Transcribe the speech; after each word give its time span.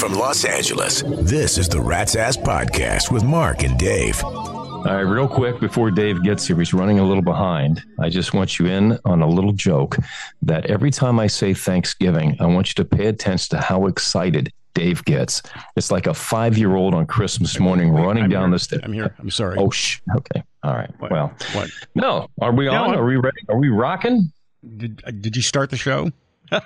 From 0.00 0.14
Los 0.14 0.46
Angeles, 0.46 1.02
this 1.06 1.58
is 1.58 1.68
the 1.68 1.78
Rat's 1.80 2.16
Ass 2.16 2.34
Podcast 2.36 3.12
with 3.12 3.22
Mark 3.22 3.62
and 3.64 3.78
Dave. 3.78 4.18
All 4.24 4.82
right, 4.84 5.00
real 5.00 5.28
quick 5.28 5.60
before 5.60 5.90
Dave 5.90 6.22
gets 6.24 6.46
here, 6.46 6.56
he's 6.58 6.72
running 6.72 6.98
a 6.98 7.04
little 7.04 7.22
behind. 7.22 7.82
I 7.98 8.08
just 8.08 8.32
want 8.32 8.58
you 8.58 8.64
in 8.66 8.98
on 9.04 9.20
a 9.20 9.26
little 9.28 9.52
joke 9.52 9.98
that 10.40 10.64
every 10.66 10.90
time 10.90 11.20
I 11.20 11.26
say 11.26 11.52
Thanksgiving, 11.52 12.34
I 12.40 12.46
want 12.46 12.68
you 12.70 12.82
to 12.82 12.84
pay 12.84 13.06
attention 13.08 13.58
to 13.58 13.62
how 13.62 13.86
excited 13.86 14.50
Dave 14.72 15.04
gets. 15.04 15.42
It's 15.76 15.90
like 15.90 16.06
a 16.06 16.14
five 16.14 16.56
year 16.56 16.74
old 16.76 16.94
on 16.94 17.06
Christmas 17.06 17.58
morning 17.60 17.92
Wait, 17.92 18.02
running 18.02 18.24
I'm 18.24 18.30
down 18.30 18.44
here. 18.44 18.50
the 18.52 18.58
stairs. 18.58 18.82
I'm 18.84 18.92
here. 18.94 19.14
I'm 19.18 19.30
sorry. 19.30 19.56
Oh, 19.58 19.68
shh. 19.70 20.00
Okay. 20.16 20.42
All 20.62 20.72
right. 20.74 20.90
What? 20.98 21.10
Well, 21.10 21.32
What? 21.52 21.68
no. 21.94 22.28
Are 22.40 22.52
we 22.52 22.68
on? 22.68 22.74
I'm- 22.90 22.98
Are 22.98 23.04
we 23.04 23.16
ready? 23.16 23.40
Are 23.50 23.58
we 23.58 23.68
rocking? 23.68 24.32
Did, 24.78 25.02
uh, 25.06 25.10
did 25.10 25.36
you 25.36 25.42
start 25.42 25.68
the 25.70 25.76
show? 25.76 26.10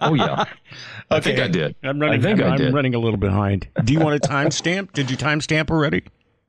Oh, 0.00 0.14
yeah. 0.14 0.44
I 1.10 1.20
think 1.20 1.38
I 1.38 1.48
did. 1.48 1.76
I'm 1.82 1.98
running. 1.98 2.20
I 2.20 2.22
think 2.22 2.40
I'm, 2.40 2.52
I 2.52 2.66
I'm 2.66 2.74
running 2.74 2.94
a 2.94 2.98
little 2.98 3.18
behind. 3.18 3.68
Do 3.84 3.92
you 3.92 4.00
want 4.00 4.16
a 4.16 4.28
timestamp? 4.28 4.92
Did 4.92 5.10
you 5.10 5.16
timestamp 5.16 5.70
already? 5.70 6.04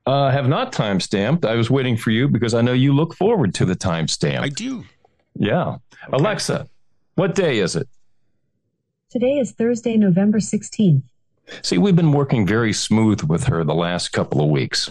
Uh, 0.05 0.30
have 0.30 0.48
not 0.48 0.71
timestamped. 0.71 1.45
I 1.45 1.55
was 1.55 1.70
waiting 1.70 1.98
for 1.98 2.12
you 2.12 2.27
because 2.27 2.53
I 2.53 2.62
know 2.62 2.73
you 2.73 2.93
look 2.93 3.16
forward 3.16 3.53
to 3.55 3.66
the 3.66 3.76
timestamp. 3.76 4.40
I 4.40 4.49
do. 4.49 4.84
Yeah. 5.35 5.77
Alexa, 6.13 6.70
what 7.16 7.35
day 7.35 7.59
is 7.59 7.76
it? 7.76 7.88
Today 9.09 9.40
is 9.40 9.52
Thursday, 9.52 9.98
November 9.98 10.40
16th. 10.40 11.02
See, 11.62 11.77
we've 11.77 11.95
been 11.95 12.12
working 12.12 12.45
very 12.45 12.73
smooth 12.73 13.23
with 13.23 13.45
her 13.45 13.63
the 13.63 13.73
last 13.73 14.12
couple 14.12 14.41
of 14.41 14.49
weeks. 14.49 14.90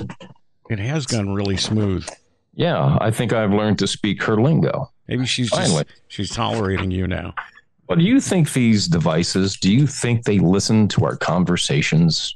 It 0.71 0.79
has 0.79 1.07
gone 1.07 1.35
really 1.35 1.57
smooth. 1.57 2.09
Yeah, 2.55 2.99
I 3.01 3.11
think 3.11 3.33
I've 3.33 3.53
learned 3.53 3.79
to 3.81 3.87
speak 3.87 4.23
her 4.23 4.41
lingo. 4.41 4.91
Maybe 5.09 5.27
she's 5.27 5.51
Finally. 5.51 5.85
just 5.85 6.01
she's 6.09 6.31
tolerating 6.31 6.91
you 6.91 7.07
now. 7.07 7.35
But 7.87 7.99
do 7.99 8.05
you 8.05 8.21
think 8.21 8.53
these 8.53 8.89
devices, 8.89 9.57
do 9.57 9.73
you 9.73 9.87
think 9.87 10.25
they 10.25 10.39
listen 10.39 10.89
to 10.89 11.05
our 11.05 11.17
conversations? 11.17 12.33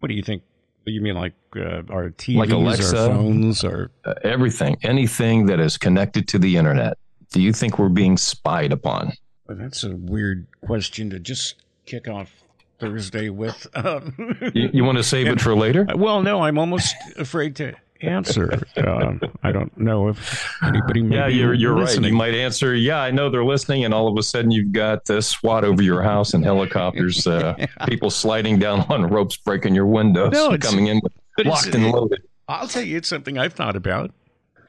What 0.00 0.08
do 0.08 0.14
you 0.14 0.22
think? 0.22 0.42
You 0.84 1.00
mean 1.00 1.16
like 1.16 1.34
uh, 1.56 1.82
our 1.90 2.10
TVs, 2.10 2.36
Like 2.36 2.50
Alexa? 2.50 2.96
our 3.02 3.08
phones, 3.08 3.64
or 3.64 3.90
Uh, 4.04 4.14
everything, 4.22 4.76
anything 4.82 5.46
that 5.46 5.58
is 5.58 5.76
connected 5.76 6.28
to 6.28 6.38
the 6.38 6.56
internet. 6.56 6.96
Do 7.32 7.42
you 7.42 7.52
think 7.52 7.78
we're 7.80 7.88
being 7.88 8.16
spied 8.16 8.70
upon? 8.72 9.12
Well, 9.48 9.56
that's 9.58 9.82
a 9.82 9.96
weird 9.96 10.46
question 10.64 11.10
to 11.10 11.18
just 11.18 11.56
kick 11.86 12.06
off 12.08 12.30
Thursday 12.78 13.30
with. 13.30 13.66
Um, 13.74 14.14
You, 14.54 14.70
you 14.72 14.84
want 14.84 14.98
to 14.98 15.02
save 15.04 15.26
it 15.26 15.40
for 15.44 15.56
later? 15.56 15.86
well, 15.96 16.22
no, 16.22 16.42
I'm 16.42 16.56
almost 16.58 16.94
afraid 17.18 17.56
to 17.56 17.74
answer. 18.02 18.60
Um, 18.76 19.20
I 19.42 19.52
don't 19.52 19.76
know 19.78 20.08
if 20.08 20.48
anybody 20.62 21.00
Yeah, 21.02 21.28
be 21.28 21.34
you're 21.34 21.54
you're 21.54 21.74
right. 21.74 21.82
listening. 21.82 22.12
You 22.12 22.16
might 22.18 22.34
answer, 22.34 22.74
"Yeah, 22.74 22.98
I 23.00 23.10
know 23.10 23.30
they're 23.30 23.44
listening," 23.44 23.84
and 23.84 23.92
all 23.94 24.08
of 24.08 24.16
a 24.18 24.22
sudden 24.22 24.50
you've 24.50 24.72
got 24.72 25.08
uh, 25.10 25.20
SWAT 25.20 25.64
over 25.64 25.82
your 25.82 26.02
house 26.02 26.34
and 26.34 26.44
helicopters, 26.44 27.26
uh, 27.26 27.54
people 27.88 28.10
sliding 28.10 28.58
down 28.58 28.80
on 28.88 29.06
ropes, 29.06 29.36
breaking 29.36 29.74
your 29.74 29.86
windows, 29.86 30.32
No, 30.32 30.56
coming 30.58 30.88
in 30.88 31.00
with 31.36 31.46
locked 31.46 31.74
and 31.74 31.90
loaded. 31.90 32.22
I'll 32.48 32.68
tell 32.68 32.82
you, 32.82 32.96
it's 32.96 33.08
something 33.08 33.38
I've 33.38 33.54
thought 33.54 33.76
about. 33.76 34.12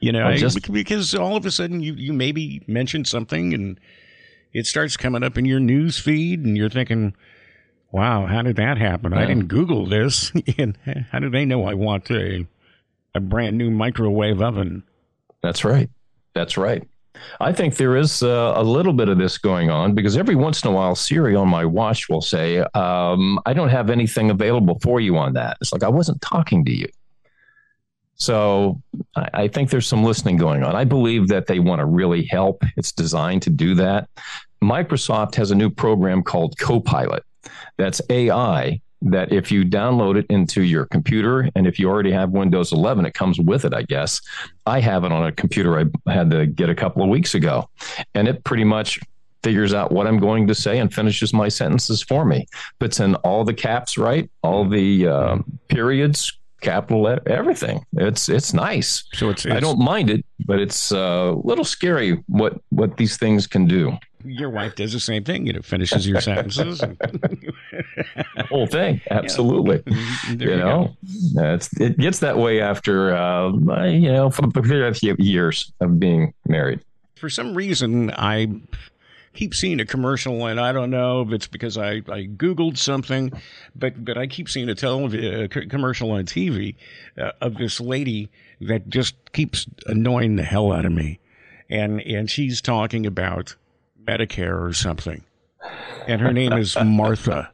You 0.00 0.12
know, 0.12 0.22
Oh, 0.22 0.28
I- 0.28 0.36
just- 0.36 0.70
because 0.72 1.14
all 1.14 1.36
of 1.36 1.44
a 1.46 1.50
sudden 1.50 1.80
you 1.80 1.94
you 1.94 2.12
maybe 2.12 2.62
mention 2.66 3.04
something 3.04 3.52
and 3.54 3.78
it 4.52 4.66
starts 4.66 4.96
coming 4.96 5.22
up 5.22 5.36
in 5.36 5.44
your 5.44 5.60
news 5.60 5.98
feed, 5.98 6.44
and 6.44 6.56
you're 6.56 6.70
thinking, 6.70 7.14
"Wow, 7.92 8.26
how 8.26 8.42
did 8.42 8.56
that 8.56 8.78
happen? 8.78 9.12
I 9.12 9.26
didn't 9.26 9.48
Google 9.48 9.84
this, 9.86 10.32
and 10.58 10.78
how 11.12 11.18
do 11.18 11.28
they 11.30 11.44
know 11.44 11.64
I 11.66 11.74
want 11.74 12.10
a 12.10 12.46
a 13.14 13.20
brand 13.20 13.56
new 13.56 13.70
microwave 13.70 14.42
oven?" 14.42 14.82
That's 15.42 15.64
right. 15.64 15.88
That's 16.34 16.56
right. 16.56 16.86
I 17.40 17.52
think 17.52 17.76
there 17.76 17.96
is 17.96 18.22
uh, 18.22 18.52
a 18.56 18.62
little 18.62 18.92
bit 18.92 19.08
of 19.08 19.18
this 19.18 19.38
going 19.38 19.70
on 19.70 19.94
because 19.94 20.16
every 20.16 20.36
once 20.36 20.62
in 20.62 20.70
a 20.70 20.72
while, 20.72 20.94
Siri 20.94 21.34
on 21.34 21.48
my 21.48 21.64
watch 21.64 22.08
will 22.08 22.20
say, 22.20 22.58
um, 22.74 23.40
I 23.46 23.52
don't 23.52 23.70
have 23.70 23.90
anything 23.90 24.30
available 24.30 24.78
for 24.82 25.00
you 25.00 25.16
on 25.16 25.32
that. 25.34 25.56
It's 25.60 25.72
like 25.72 25.82
I 25.82 25.88
wasn't 25.88 26.20
talking 26.20 26.64
to 26.64 26.72
you. 26.72 26.86
So 28.14 28.82
I, 29.16 29.28
I 29.34 29.48
think 29.48 29.70
there's 29.70 29.86
some 29.86 30.04
listening 30.04 30.36
going 30.36 30.62
on. 30.62 30.74
I 30.74 30.84
believe 30.84 31.28
that 31.28 31.46
they 31.46 31.60
want 31.60 31.80
to 31.80 31.86
really 31.86 32.24
help. 32.24 32.62
It's 32.76 32.92
designed 32.92 33.42
to 33.42 33.50
do 33.50 33.74
that. 33.76 34.08
Microsoft 34.62 35.36
has 35.36 35.50
a 35.50 35.54
new 35.54 35.70
program 35.70 36.22
called 36.22 36.58
Copilot 36.58 37.24
that's 37.76 38.00
AI 38.10 38.80
that 39.02 39.32
if 39.32 39.52
you 39.52 39.64
download 39.64 40.18
it 40.18 40.26
into 40.28 40.62
your 40.62 40.86
computer 40.86 41.48
and 41.54 41.66
if 41.66 41.78
you 41.78 41.88
already 41.88 42.10
have 42.10 42.30
Windows 42.30 42.72
11, 42.72 43.06
it 43.06 43.14
comes 43.14 43.38
with 43.38 43.64
it, 43.64 43.72
I 43.72 43.82
guess. 43.82 44.20
I 44.66 44.80
have 44.80 45.04
it 45.04 45.12
on 45.12 45.26
a 45.26 45.32
computer 45.32 45.78
I 45.78 46.12
had 46.12 46.30
to 46.30 46.46
get 46.46 46.68
a 46.68 46.74
couple 46.74 47.02
of 47.02 47.08
weeks 47.08 47.34
ago, 47.34 47.68
and 48.14 48.28
it 48.28 48.44
pretty 48.44 48.64
much 48.64 48.98
figures 49.42 49.72
out 49.72 49.92
what 49.92 50.06
I'm 50.06 50.18
going 50.18 50.46
to 50.48 50.54
say 50.54 50.78
and 50.78 50.92
finishes 50.92 51.32
my 51.32 51.48
sentences 51.48 52.02
for 52.02 52.24
me. 52.24 52.46
Puts 52.80 53.00
in 53.00 53.14
all 53.16 53.44
the 53.44 53.54
caps 53.54 53.96
right, 53.96 54.28
all 54.42 54.68
the 54.68 55.06
uh, 55.06 55.38
periods, 55.68 56.37
capital 56.60 57.06
everything. 57.26 57.84
It's 57.96 58.28
it's 58.28 58.52
nice. 58.52 59.04
So 59.14 59.30
it's, 59.30 59.46
I 59.46 59.60
don't 59.60 59.78
mind 59.78 60.10
it, 60.10 60.24
but 60.46 60.58
it's 60.58 60.92
uh, 60.92 61.32
a 61.34 61.46
little 61.46 61.64
scary 61.64 62.22
what 62.28 62.60
what 62.70 62.96
these 62.96 63.16
things 63.16 63.46
can 63.46 63.66
do. 63.66 63.96
Your 64.24 64.50
wife 64.50 64.74
does 64.74 64.92
the 64.92 65.00
same 65.00 65.22
thing. 65.24 65.46
You 65.46 65.52
know, 65.54 65.62
finishes 65.62 66.06
your 66.06 66.20
sentences. 66.20 66.80
and- 66.82 67.52
whole 68.48 68.66
thing, 68.66 69.00
absolutely. 69.10 69.82
There 70.34 70.50
you 70.50 70.56
know, 70.56 70.96
it's, 71.36 71.72
it 71.80 71.98
gets 71.98 72.18
that 72.20 72.36
way 72.36 72.60
after 72.60 73.14
uh, 73.14 73.52
you 73.86 74.12
know 74.12 74.30
for 74.30 74.46
a 74.56 74.94
few 74.94 75.14
years 75.18 75.72
of 75.80 75.98
being 76.00 76.34
married. 76.46 76.80
for 77.16 77.30
some 77.30 77.54
reason 77.54 78.10
I 78.16 78.48
keep 79.38 79.54
seeing 79.54 79.78
a 79.78 79.86
commercial, 79.86 80.46
and 80.46 80.58
I 80.58 80.72
don't 80.72 80.90
know 80.90 81.22
if 81.22 81.30
it's 81.30 81.46
because 81.46 81.78
I, 81.78 82.02
I 82.08 82.26
Googled 82.26 82.76
something, 82.76 83.32
but 83.76 84.04
but 84.04 84.18
I 84.18 84.26
keep 84.26 84.48
seeing 84.48 84.68
a 84.68 84.74
telev- 84.74 85.54
c- 85.54 85.66
commercial 85.66 86.10
on 86.10 86.24
TV 86.26 86.74
uh, 87.16 87.30
of 87.40 87.54
this 87.54 87.80
lady 87.80 88.30
that 88.60 88.88
just 88.88 89.14
keeps 89.32 89.66
annoying 89.86 90.34
the 90.36 90.42
hell 90.42 90.72
out 90.72 90.84
of 90.84 90.90
me, 90.90 91.20
and 91.70 92.00
and 92.00 92.28
she's 92.28 92.60
talking 92.60 93.06
about 93.06 93.54
Medicare 94.04 94.60
or 94.60 94.72
something, 94.72 95.22
and 96.08 96.20
her 96.20 96.32
name 96.32 96.52
is 96.54 96.76
Martha. 96.76 97.48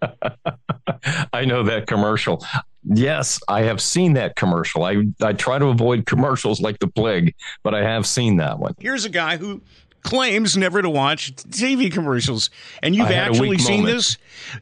I 1.34 1.44
know 1.44 1.64
that 1.64 1.86
commercial. 1.86 2.42
Yes, 2.86 3.40
I 3.48 3.62
have 3.62 3.80
seen 3.80 4.14
that 4.14 4.36
commercial. 4.36 4.84
I 4.84 5.04
I 5.20 5.34
try 5.34 5.58
to 5.58 5.66
avoid 5.66 6.06
commercials 6.06 6.62
like 6.62 6.78
the 6.78 6.86
plague, 6.86 7.34
but 7.62 7.74
I 7.74 7.82
have 7.82 8.06
seen 8.06 8.36
that 8.36 8.58
one. 8.58 8.74
Here's 8.78 9.04
a 9.04 9.10
guy 9.10 9.36
who 9.36 9.60
claims 10.04 10.56
never 10.56 10.80
to 10.82 10.88
watch 10.90 11.34
TV 11.34 11.90
commercials, 11.90 12.50
and 12.82 12.94
you've 12.94 13.06
I 13.08 13.12
had 13.12 13.26
a 13.28 13.30
actually 13.30 13.58
seen 13.58 13.80
moment. 13.80 13.96
this. 13.96 14.16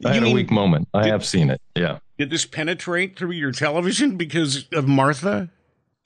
I 0.04 0.08
You 0.08 0.14
had 0.14 0.22
mean- 0.22 0.32
a 0.32 0.34
weak 0.34 0.50
moment. 0.50 0.88
I 0.94 1.08
have 1.08 1.24
seen 1.24 1.50
it. 1.50 1.60
Yeah. 1.76 1.98
Did 2.18 2.30
this 2.30 2.46
penetrate 2.46 3.18
through 3.18 3.32
your 3.32 3.52
television 3.52 4.16
because 4.16 4.66
of 4.72 4.88
Martha? 4.88 5.50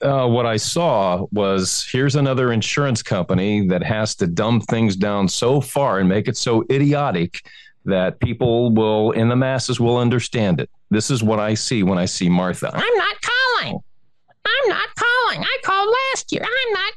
Uh, 0.01 0.27
what 0.27 0.45
I 0.45 0.57
saw 0.57 1.25
was 1.31 1.87
here's 1.91 2.15
another 2.15 2.51
insurance 2.51 3.01
company 3.01 3.67
that 3.67 3.81
has 3.83 4.13
to 4.15 4.27
dumb 4.27 4.61
things 4.61 4.95
down 4.95 5.27
so 5.27 5.59
far 5.61 5.99
and 5.99 6.07
make 6.09 6.27
it 6.27 6.37
so 6.37 6.63
idiotic 6.71 7.41
that 7.85 8.19
people 8.19 8.71
will, 8.71 9.11
in 9.11 9.29
the 9.29 9.35
masses, 9.35 9.79
will 9.79 9.97
understand 9.97 10.59
it. 10.59 10.69
This 10.91 11.09
is 11.09 11.23
what 11.23 11.39
I 11.39 11.53
see 11.55 11.83
when 11.83 11.97
I 11.97 12.05
see 12.05 12.29
Martha. 12.29 12.69
I'm 12.73 12.95
not 12.97 13.15
calling. 13.21 13.79
I'm 14.45 14.69
not 14.69 14.87
calling. 14.95 15.43
I 15.43 15.57
called 15.63 15.89
last 16.11 16.31
year. 16.31 16.41
I'm 16.43 16.73
not 16.73 16.93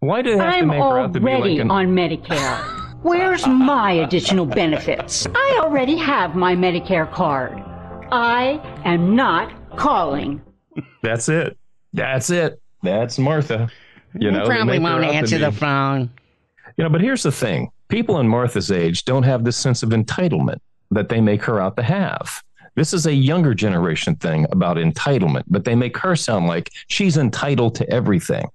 Why 0.00 0.22
do 0.22 0.30
they 0.30 0.38
have 0.38 0.52
to 0.54 0.58
I'm 0.60 0.68
make 0.68 0.78
her 0.78 0.98
out 0.98 1.12
to 1.12 1.20
be 1.20 1.26
already 1.26 1.50
like 1.52 1.60
an 1.60 1.70
on 1.70 1.88
Medicare. 1.88 2.76
Where's 3.02 3.46
my 3.46 3.92
additional 3.92 4.46
benefits? 4.46 5.26
I 5.34 5.58
already 5.62 5.96
have 5.96 6.34
my 6.34 6.54
Medicare 6.54 7.10
card. 7.10 7.62
I 8.10 8.60
am 8.84 9.14
not 9.14 9.76
calling. 9.76 10.40
That's 11.02 11.28
it. 11.28 11.58
That's 11.92 12.30
it. 12.30 12.62
That's 12.82 13.18
Martha. 13.18 13.70
You 14.18 14.30
know, 14.30 14.40
they 14.40 14.46
probably 14.46 14.78
make 14.78 14.88
her 14.88 15.00
won't 15.00 15.04
answer 15.04 15.38
the 15.38 15.52
phone. 15.52 16.10
You 16.78 16.84
know, 16.84 16.90
but 16.90 17.02
here's 17.02 17.22
the 17.22 17.32
thing: 17.32 17.70
people 17.88 18.20
in 18.20 18.28
Martha's 18.28 18.70
age 18.70 19.04
don't 19.04 19.22
have 19.22 19.44
this 19.44 19.56
sense 19.56 19.82
of 19.82 19.90
entitlement 19.90 20.60
that 20.90 21.10
they 21.10 21.20
make 21.20 21.42
her 21.44 21.60
out 21.60 21.76
to 21.76 21.82
have. 21.82 22.42
This 22.74 22.94
is 22.94 23.06
a 23.06 23.12
younger 23.12 23.52
generation 23.52 24.16
thing 24.16 24.46
about 24.50 24.78
entitlement, 24.78 25.44
but 25.48 25.64
they 25.64 25.74
make 25.74 25.96
her 25.98 26.16
sound 26.16 26.46
like 26.46 26.70
she's 26.88 27.18
entitled 27.18 27.74
to 27.74 27.90
everything. 27.90 28.48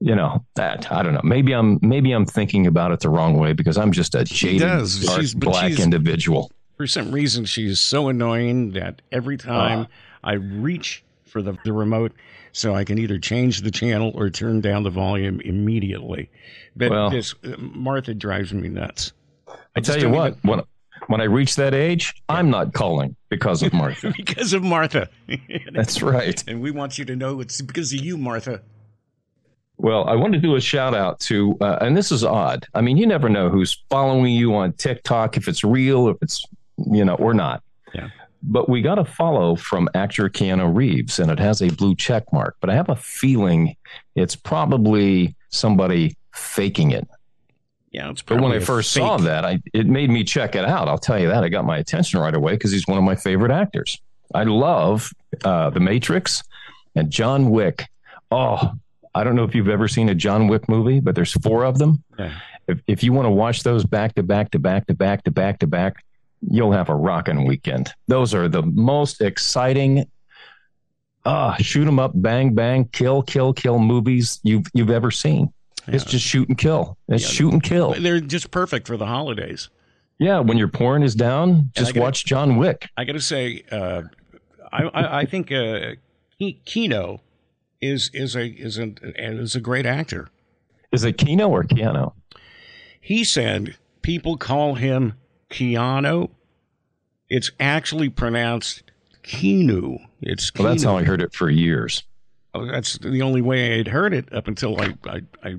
You 0.00 0.14
know 0.14 0.44
that 0.54 0.92
I 0.92 1.02
don't 1.02 1.14
know. 1.14 1.20
Maybe 1.24 1.52
I'm 1.52 1.78
maybe 1.82 2.12
I'm 2.12 2.24
thinking 2.24 2.66
about 2.68 2.92
it 2.92 3.00
the 3.00 3.10
wrong 3.10 3.36
way 3.36 3.52
because 3.52 3.76
I'm 3.76 3.90
just 3.90 4.14
a 4.14 4.22
jaded, 4.24 4.60
does. 4.60 5.04
dark, 5.04 5.24
black 5.36 5.78
individual. 5.80 6.52
For 6.76 6.86
some 6.86 7.10
reason, 7.10 7.44
she's 7.44 7.80
so 7.80 8.08
annoying 8.08 8.72
that 8.72 9.02
every 9.10 9.36
time 9.36 9.88
I 10.22 10.34
reach 10.34 11.02
for 11.26 11.42
the, 11.42 11.54
the 11.64 11.72
remote 11.72 12.12
so 12.52 12.74
I 12.76 12.84
can 12.84 12.98
either 12.98 13.18
change 13.18 13.62
the 13.62 13.72
channel 13.72 14.12
or 14.14 14.30
turn 14.30 14.60
down 14.60 14.84
the 14.84 14.90
volume 14.90 15.40
immediately. 15.40 16.30
But 16.76 16.90
Well- 16.90 17.10
this 17.10 17.34
uh, 17.44 17.56
Martha 17.58 18.14
drives 18.14 18.52
me 18.52 18.68
nuts. 18.68 19.12
I 19.74 19.80
tell 19.80 19.98
you 19.98 20.10
what, 20.10 20.36
even- 20.38 20.40
when 20.50 20.60
when 21.08 21.20
I 21.20 21.24
reach 21.24 21.56
that 21.56 21.74
age, 21.74 22.14
I'm 22.28 22.50
not 22.50 22.72
calling 22.72 23.16
because 23.30 23.62
of 23.64 23.72
Martha. 23.82 24.12
because 24.16 24.52
of 24.52 24.62
Martha. 24.62 25.08
That's 25.72 26.02
right. 26.02 26.42
and 26.46 26.60
we 26.60 26.70
want 26.70 26.98
you 26.98 27.04
to 27.06 27.16
know 27.16 27.40
it's 27.40 27.60
because 27.60 27.92
of 27.92 27.98
you, 28.00 28.16
Martha. 28.16 28.62
Well, 29.78 30.08
I 30.08 30.16
want 30.16 30.34
to 30.34 30.40
do 30.40 30.56
a 30.56 30.60
shout 30.60 30.94
out 30.94 31.20
to, 31.20 31.56
uh, 31.60 31.78
and 31.80 31.96
this 31.96 32.10
is 32.10 32.24
odd. 32.24 32.66
I 32.74 32.80
mean, 32.80 32.96
you 32.96 33.06
never 33.06 33.28
know 33.28 33.48
who's 33.48 33.82
following 33.88 34.32
you 34.32 34.54
on 34.56 34.72
TikTok, 34.72 35.36
if 35.36 35.46
it's 35.46 35.62
real, 35.62 36.08
if 36.08 36.16
it's 36.20 36.44
you 36.86 37.04
know, 37.04 37.14
or 37.14 37.34
not. 37.34 37.62
Yeah. 37.94 38.08
But 38.42 38.68
we 38.68 38.82
got 38.82 38.98
a 38.98 39.04
follow 39.04 39.56
from 39.56 39.88
actor 39.94 40.28
Keanu 40.28 40.74
Reeves, 40.74 41.18
and 41.18 41.30
it 41.30 41.38
has 41.38 41.60
a 41.60 41.68
blue 41.70 41.94
check 41.94 42.32
mark. 42.32 42.56
But 42.60 42.70
I 42.70 42.74
have 42.74 42.88
a 42.88 42.96
feeling 42.96 43.76
it's 44.14 44.36
probably 44.36 45.34
somebody 45.50 46.16
faking 46.34 46.92
it. 46.92 47.08
Yeah, 47.90 48.10
it's 48.10 48.22
But 48.22 48.40
when 48.40 48.52
I 48.52 48.60
first 48.60 48.92
saw 48.92 49.16
that, 49.16 49.44
I 49.44 49.60
it 49.72 49.86
made 49.86 50.10
me 50.10 50.22
check 50.22 50.54
it 50.54 50.64
out. 50.64 50.88
I'll 50.88 50.98
tell 50.98 51.18
you 51.18 51.28
that. 51.28 51.42
I 51.42 51.48
got 51.48 51.64
my 51.64 51.78
attention 51.78 52.20
right 52.20 52.34
away 52.34 52.52
because 52.52 52.70
he's 52.70 52.86
one 52.86 52.98
of 52.98 53.04
my 53.04 53.16
favorite 53.16 53.50
actors. 53.50 53.98
I 54.34 54.44
love 54.44 55.10
uh, 55.44 55.70
The 55.70 55.80
Matrix 55.80 56.42
and 56.94 57.10
John 57.10 57.50
Wick. 57.50 57.86
Oh, 58.30 58.72
I 59.18 59.24
don't 59.24 59.34
know 59.34 59.44
if 59.44 59.54
you've 59.54 59.68
ever 59.68 59.88
seen 59.88 60.08
a 60.08 60.14
John 60.14 60.48
Wick 60.48 60.68
movie, 60.68 61.00
but 61.00 61.14
there's 61.14 61.32
four 61.42 61.64
of 61.64 61.78
them. 61.78 62.02
Yeah. 62.18 62.38
If, 62.68 62.80
if 62.86 63.02
you 63.02 63.12
want 63.12 63.26
to 63.26 63.30
watch 63.30 63.62
those 63.62 63.84
back 63.84 64.14
to 64.14 64.22
back 64.22 64.50
to 64.52 64.58
back 64.58 64.86
to 64.86 64.94
back 64.94 65.24
to 65.24 65.30
back 65.30 65.58
to 65.60 65.66
back, 65.66 66.04
you'll 66.50 66.72
have 66.72 66.88
a 66.88 66.94
rocking 66.94 67.46
weekend. 67.46 67.92
Those 68.06 68.34
are 68.34 68.48
the 68.48 68.62
most 68.62 69.20
exciting 69.20 70.06
uh 71.24 71.56
shoot 71.56 71.86
'em 71.88 71.98
up, 71.98 72.12
bang 72.14 72.54
bang, 72.54 72.84
kill 72.92 73.22
kill 73.22 73.52
kill 73.52 73.78
movies 73.78 74.40
you've 74.44 74.66
you've 74.72 74.90
ever 74.90 75.10
seen. 75.10 75.52
It's 75.88 76.04
just 76.04 76.24
shoot 76.24 76.48
and 76.48 76.56
kill. 76.58 76.96
It's 77.08 77.22
Yeah. 77.24 77.28
shoot 77.30 77.52
and 77.54 77.62
kill. 77.62 77.94
They're 77.98 78.20
just 78.20 78.50
perfect 78.50 78.86
for 78.86 78.96
the 78.98 79.06
holidays. 79.06 79.70
Yeah, 80.18 80.40
when 80.40 80.58
your 80.58 80.68
porn 80.68 81.02
is 81.02 81.14
down, 81.14 81.70
just 81.74 81.94
gotta- 81.94 82.04
watch 82.04 82.24
John 82.26 82.56
Wick. 82.56 82.88
I 82.96 83.04
got 83.04 83.12
to 83.12 83.20
say, 83.20 83.62
uh, 83.70 84.02
I, 84.70 84.82
I, 84.84 85.18
I 85.20 85.24
think 85.24 85.50
uh, 85.52 85.92
Ke- 86.40 86.62
Kino 86.64 87.20
is 87.80 88.10
is 88.12 88.34
a 88.36 88.46
is 88.46 88.78
a 88.78 88.94
is 89.16 89.54
a 89.54 89.60
great 89.60 89.86
actor. 89.86 90.28
Is 90.92 91.04
it 91.04 91.18
Kino 91.18 91.48
or 91.48 91.64
Keanu? 91.64 92.12
He 93.00 93.24
said 93.24 93.76
people 94.02 94.36
call 94.36 94.74
him 94.74 95.14
Keanu. 95.50 96.30
It's 97.28 97.50
actually 97.60 98.08
pronounced 98.08 98.82
Kinu. 99.22 99.98
It's 100.22 100.52
Well, 100.54 100.68
that's 100.68 100.82
how 100.82 100.96
I 100.96 101.04
heard 101.04 101.20
it 101.20 101.34
for 101.34 101.50
years. 101.50 102.02
Oh, 102.54 102.66
that's 102.66 102.96
the 102.98 103.20
only 103.22 103.42
way 103.42 103.78
I'd 103.78 103.88
heard 103.88 104.14
it 104.14 104.32
up 104.32 104.48
until 104.48 104.80
I, 104.80 104.94
I, 105.06 105.20
I 105.44 105.56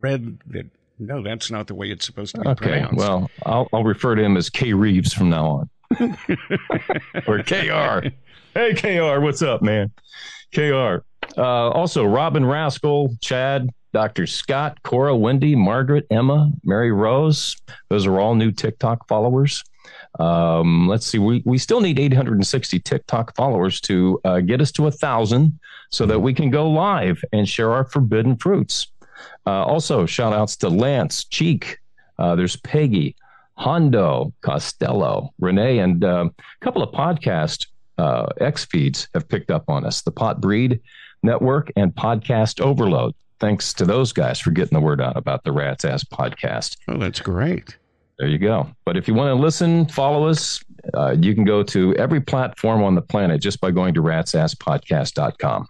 read 0.00 0.38
that. 0.46 0.66
No, 0.98 1.22
that's 1.22 1.50
not 1.50 1.66
the 1.66 1.74
way 1.74 1.90
it's 1.90 2.06
supposed 2.06 2.34
to 2.36 2.40
be 2.40 2.48
Okay, 2.48 2.66
pronounced. 2.66 2.96
well, 2.96 3.30
I'll, 3.44 3.68
I'll 3.72 3.84
refer 3.84 4.14
to 4.14 4.22
him 4.22 4.36
as 4.36 4.48
K 4.48 4.72
Reeves 4.72 5.12
from 5.12 5.30
now 5.30 5.68
on, 6.00 6.16
or 7.26 7.42
Kr. 7.42 8.08
Hey, 8.54 8.74
Kr, 8.74 9.20
what's 9.20 9.40
up, 9.42 9.62
man? 9.62 9.90
Kr. 10.54 10.98
Uh, 11.36 11.70
also, 11.70 12.04
Robin 12.04 12.44
Rascal, 12.44 13.16
Chad, 13.20 13.70
Dr. 13.92 14.26
Scott, 14.26 14.82
Cora, 14.82 15.16
Wendy, 15.16 15.54
Margaret, 15.54 16.06
Emma, 16.10 16.50
Mary 16.64 16.92
Rose. 16.92 17.56
Those 17.88 18.06
are 18.06 18.18
all 18.18 18.34
new 18.34 18.50
TikTok 18.50 19.06
followers. 19.08 19.62
Um, 20.18 20.88
let's 20.88 21.06
see, 21.06 21.18
we, 21.18 21.42
we 21.44 21.58
still 21.58 21.80
need 21.80 21.98
860 21.98 22.78
TikTok 22.80 23.34
followers 23.34 23.80
to 23.82 24.20
uh, 24.24 24.40
get 24.40 24.60
us 24.60 24.72
to 24.72 24.86
a 24.86 24.90
thousand 24.90 25.58
so 25.90 26.06
that 26.06 26.20
we 26.20 26.32
can 26.34 26.50
go 26.50 26.70
live 26.70 27.22
and 27.32 27.48
share 27.48 27.72
our 27.72 27.84
forbidden 27.84 28.36
fruits. 28.36 28.88
Uh, 29.46 29.64
also, 29.64 30.06
shout 30.06 30.32
outs 30.32 30.56
to 30.56 30.68
Lance, 30.68 31.24
Cheek, 31.24 31.78
uh, 32.18 32.34
there's 32.34 32.56
Peggy, 32.56 33.16
Hondo, 33.56 34.32
Costello, 34.40 35.32
Renee, 35.38 35.78
and 35.78 36.04
uh, 36.04 36.28
a 36.28 36.64
couple 36.64 36.82
of 36.82 36.90
podcast 36.94 37.66
uh, 37.98 38.26
X 38.40 38.64
feeds 38.64 39.08
have 39.14 39.28
picked 39.28 39.50
up 39.50 39.64
on 39.68 39.84
us 39.84 40.02
the 40.02 40.10
Pot 40.10 40.40
Breed 40.40 40.80
Network 41.22 41.70
and 41.76 41.94
Podcast 41.94 42.60
Overload. 42.60 43.14
Thanks 43.40 43.72
to 43.74 43.84
those 43.84 44.12
guys 44.12 44.38
for 44.38 44.50
getting 44.50 44.76
the 44.76 44.80
word 44.84 45.00
out 45.00 45.16
about 45.16 45.44
the 45.44 45.52
Rats 45.52 45.84
Ass 45.84 46.04
podcast. 46.04 46.76
oh, 46.88 46.96
that's 46.96 47.20
great. 47.20 47.76
There 48.18 48.28
you 48.28 48.38
go. 48.38 48.68
But 48.84 48.96
if 48.96 49.08
you 49.08 49.14
want 49.14 49.36
to 49.36 49.42
listen, 49.42 49.86
follow 49.86 50.26
us. 50.28 50.62
Uh, 50.94 51.16
you 51.18 51.34
can 51.34 51.44
go 51.44 51.62
to 51.64 51.94
every 51.96 52.20
platform 52.20 52.82
on 52.82 52.94
the 52.94 53.02
planet 53.02 53.40
just 53.40 53.60
by 53.60 53.70
going 53.70 53.94
to 53.94 54.02
ratsasspodcast.com. 54.02 55.68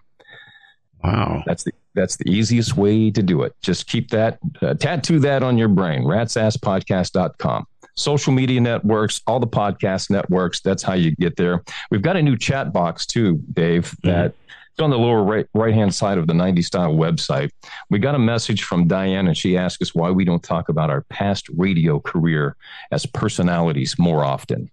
Wow. 1.03 1.43
That's 1.45 1.63
the 1.63 1.71
that's 1.95 2.17
the 2.17 2.29
easiest 2.29 2.75
way 2.75 3.11
to 3.11 3.21
do 3.21 3.43
it. 3.43 3.55
Just 3.61 3.87
keep 3.87 4.09
that 4.09 4.39
uh, 4.61 4.73
tattoo 4.73 5.19
that 5.19 5.43
on 5.43 5.57
your 5.57 5.67
brain. 5.67 6.03
Ratsasspodcast.com. 6.03 7.67
Social 7.95 8.33
media 8.33 8.59
networks, 8.59 9.21
all 9.27 9.39
the 9.39 9.47
podcast 9.47 10.09
networks. 10.09 10.59
That's 10.61 10.81
how 10.81 10.93
you 10.93 11.11
get 11.15 11.35
there. 11.35 11.63
We've 11.91 12.01
got 12.01 12.17
a 12.17 12.21
new 12.21 12.35
chat 12.35 12.73
box 12.73 13.05
too, 13.05 13.41
Dave. 13.53 13.95
That 14.03 14.33
it's 14.73 14.81
on 14.81 14.89
the 14.89 14.97
lower 14.97 15.21
right 15.21 15.47
right 15.53 15.73
hand 15.73 15.93
side 15.93 16.17
of 16.17 16.25
the 16.25 16.33
90 16.33 16.63
style 16.63 16.95
website. 16.95 17.51
We 17.91 17.99
got 17.99 18.15
a 18.15 18.19
message 18.19 18.63
from 18.63 18.87
Diane, 18.87 19.27
and 19.27 19.37
she 19.37 19.55
asked 19.55 19.83
us 19.83 19.93
why 19.93 20.09
we 20.09 20.25
don't 20.25 20.41
talk 20.41 20.67
about 20.67 20.89
our 20.89 21.01
past 21.01 21.47
radio 21.49 21.99
career 21.99 22.55
as 22.91 23.05
personalities 23.05 23.99
more 23.99 24.25
often. 24.25 24.71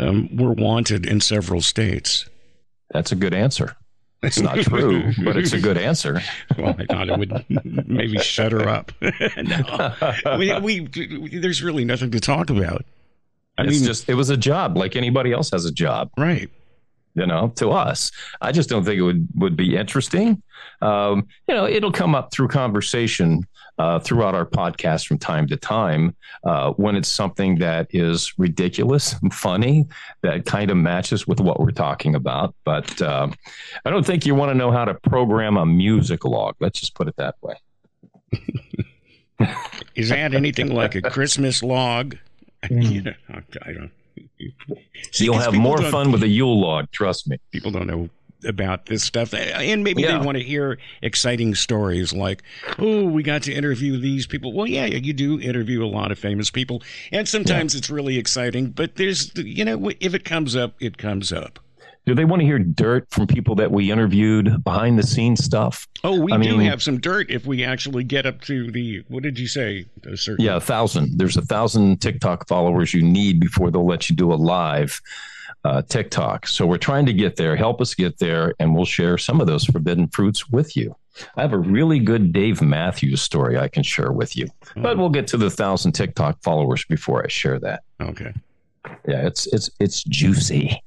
Um, 0.00 0.28
we're 0.36 0.50
wanted 0.52 1.06
in 1.06 1.20
several 1.20 1.60
states. 1.62 2.28
That's 2.90 3.12
a 3.12 3.16
good 3.16 3.32
answer. 3.32 3.76
It's 4.22 4.40
not 4.40 4.58
true, 4.58 5.12
but 5.22 5.36
it's 5.36 5.52
a 5.52 5.60
good 5.60 5.78
answer. 5.78 6.20
Well, 6.58 6.74
I 6.78 6.86
thought 6.86 7.08
it 7.08 7.18
would 7.18 7.44
maybe 7.86 8.18
shut 8.18 8.50
her 8.50 8.68
up. 8.68 8.90
no, 9.36 10.38
we, 10.38 10.58
we, 10.58 11.38
there's 11.38 11.62
really 11.62 11.84
nothing 11.84 12.10
to 12.12 12.20
talk 12.20 12.50
about. 12.50 12.84
I 13.58 13.64
it's 13.64 13.76
mean, 13.76 13.84
just 13.84 14.08
it 14.08 14.14
was 14.14 14.30
a 14.30 14.36
job 14.36 14.76
like 14.76 14.96
anybody 14.96 15.32
else 15.32 15.50
has 15.50 15.66
a 15.66 15.72
job. 15.72 16.10
right. 16.16 16.50
You 17.16 17.26
know, 17.26 17.48
to 17.56 17.70
us. 17.70 18.12
I 18.40 18.52
just 18.52 18.68
don't 18.68 18.84
think 18.84 18.98
it 18.98 19.02
would, 19.02 19.26
would 19.34 19.56
be 19.56 19.76
interesting. 19.76 20.42
Um, 20.82 21.26
you 21.48 21.54
know, 21.54 21.66
it'll 21.66 21.92
come 21.92 22.14
up 22.14 22.32
through 22.32 22.48
conversation 22.48 23.46
uh, 23.78 23.98
throughout 23.98 24.34
our 24.34 24.46
podcast 24.46 25.06
from 25.06 25.18
time 25.18 25.46
to 25.48 25.56
time 25.56 26.14
uh, 26.44 26.72
when 26.72 26.96
it's 26.96 27.10
something 27.10 27.58
that 27.58 27.88
is 27.90 28.32
ridiculous 28.38 29.14
and 29.20 29.32
funny 29.32 29.86
that 30.22 30.44
kind 30.46 30.70
of 30.70 30.76
matches 30.76 31.26
with 31.26 31.40
what 31.40 31.60
we're 31.60 31.70
talking 31.70 32.14
about. 32.14 32.54
But 32.64 33.00
um, 33.02 33.34
I 33.84 33.90
don't 33.90 34.04
think 34.04 34.26
you 34.26 34.34
want 34.34 34.50
to 34.50 34.54
know 34.54 34.70
how 34.70 34.84
to 34.84 34.94
program 34.94 35.56
a 35.56 35.66
music 35.66 36.24
log. 36.24 36.54
Let's 36.60 36.80
just 36.80 36.94
put 36.94 37.08
it 37.08 37.16
that 37.16 37.36
way. 37.42 37.54
Is 39.94 40.08
that 40.10 40.34
anything 40.34 40.74
like 40.74 40.94
a 40.94 41.02
Christmas 41.02 41.62
log? 41.62 42.16
You 42.70 43.02
know, 43.02 43.14
I 43.30 43.72
don't. 43.72 43.90
See, 45.12 45.24
You'll 45.24 45.38
have 45.38 45.54
more 45.54 45.80
fun 45.82 46.12
with 46.12 46.22
a 46.22 46.28
Yule 46.28 46.60
log, 46.60 46.90
trust 46.90 47.28
me. 47.28 47.38
People 47.52 47.70
don't 47.70 47.86
know 47.86 48.08
about 48.44 48.86
this 48.86 49.02
stuff, 49.02 49.32
and 49.34 49.82
maybe 49.82 50.02
Yeah. 50.02 50.18
they 50.18 50.24
want 50.24 50.36
to 50.38 50.44
hear 50.44 50.78
exciting 51.02 51.54
stories 51.54 52.12
like, 52.12 52.42
"Oh, 52.78 53.04
we 53.04 53.22
got 53.22 53.42
to 53.44 53.52
interview 53.52 53.98
these 53.98 54.26
people." 54.26 54.52
Well, 54.52 54.66
yeah, 54.66 54.84
you 54.86 55.12
do 55.12 55.40
interview 55.40 55.84
a 55.84 55.88
lot 55.88 56.12
of 56.12 56.18
famous 56.18 56.50
people, 56.50 56.82
and 57.10 57.26
sometimes 57.26 57.74
it's 57.74 57.90
really 57.90 58.18
exciting. 58.18 58.70
But 58.70 58.96
there's, 58.96 59.32
you 59.36 59.64
know, 59.64 59.90
if 60.00 60.14
it 60.14 60.24
comes 60.24 60.54
up, 60.54 60.74
it 60.80 60.96
comes 60.98 61.32
up. 61.32 61.58
Do 62.06 62.14
they 62.14 62.24
want 62.24 62.38
to 62.40 62.46
hear 62.46 62.58
dirt 62.60 63.08
from 63.10 63.26
people 63.26 63.56
that 63.56 63.72
we 63.72 63.90
interviewed, 63.90 64.62
behind 64.62 64.96
the 64.96 65.02
scenes 65.02 65.44
stuff? 65.44 65.88
Oh, 66.04 66.20
we 66.20 66.32
I 66.32 66.38
do 66.38 66.56
mean- 66.56 66.68
have 66.68 66.80
some 66.82 67.00
dirt 67.00 67.30
if 67.30 67.46
we 67.46 67.64
actually 67.64 68.04
get 68.04 68.26
up 68.26 68.40
to 68.42 68.70
the. 68.70 69.02
What 69.08 69.24
did 69.24 69.38
you 69.38 69.48
say? 69.48 69.86
A 70.04 70.16
certain, 70.16 70.44
Yeah, 70.44 70.56
a 70.56 70.60
thousand. 70.60 71.18
There's 71.18 71.36
a 71.36 71.42
thousand 71.42 72.00
TikTok 72.00 72.46
followers 72.46 72.94
you 72.94 73.02
need 73.02 73.40
before 73.40 73.70
they'll 73.72 73.86
let 73.86 74.08
you 74.08 74.14
do 74.14 74.32
a 74.32 74.36
live 74.36 75.00
uh, 75.64 75.82
TikTok. 75.82 76.46
So 76.46 76.64
we're 76.64 76.78
trying 76.78 77.06
to 77.06 77.12
get 77.12 77.34
there. 77.34 77.56
Help 77.56 77.80
us 77.80 77.92
get 77.94 78.18
there, 78.20 78.54
and 78.60 78.72
we'll 78.72 78.84
share 78.84 79.18
some 79.18 79.40
of 79.40 79.48
those 79.48 79.64
forbidden 79.64 80.06
fruits 80.08 80.48
with 80.48 80.76
you. 80.76 80.94
I 81.36 81.40
have 81.42 81.54
a 81.54 81.58
really 81.58 81.98
good 81.98 82.32
Dave 82.32 82.62
Matthews 82.62 83.20
story 83.20 83.58
I 83.58 83.66
can 83.66 83.82
share 83.82 84.12
with 84.12 84.36
you, 84.36 84.46
but 84.76 84.96
we'll 84.96 85.08
get 85.08 85.26
to 85.28 85.36
the 85.38 85.50
thousand 85.50 85.92
TikTok 85.92 86.40
followers 86.44 86.84
before 86.84 87.24
I 87.24 87.28
share 87.28 87.58
that. 87.60 87.82
Okay. 88.00 88.32
Yeah, 89.08 89.26
it's 89.26 89.46
it's 89.48 89.70
it's 89.80 90.04
juicy, 90.04 90.80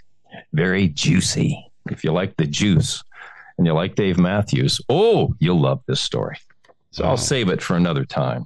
very 0.60 0.90
juicy. 0.90 1.72
If 1.90 2.04
you 2.04 2.12
like 2.12 2.36
the 2.36 2.46
juice 2.46 3.02
and 3.58 3.66
you 3.66 3.72
like 3.74 3.96
Dave 3.96 4.18
Matthews, 4.18 4.82
oh, 4.90 5.34
you'll 5.40 5.62
love 5.62 5.82
this 5.88 6.02
story. 6.02 6.38
So 6.92 7.06
Wow. 7.06 7.12
I'll 7.12 7.18
mm. 7.18 7.22
save 7.22 7.48
it 7.48 7.62
for 7.62 7.78
another 7.78 8.04
time. 8.04 8.46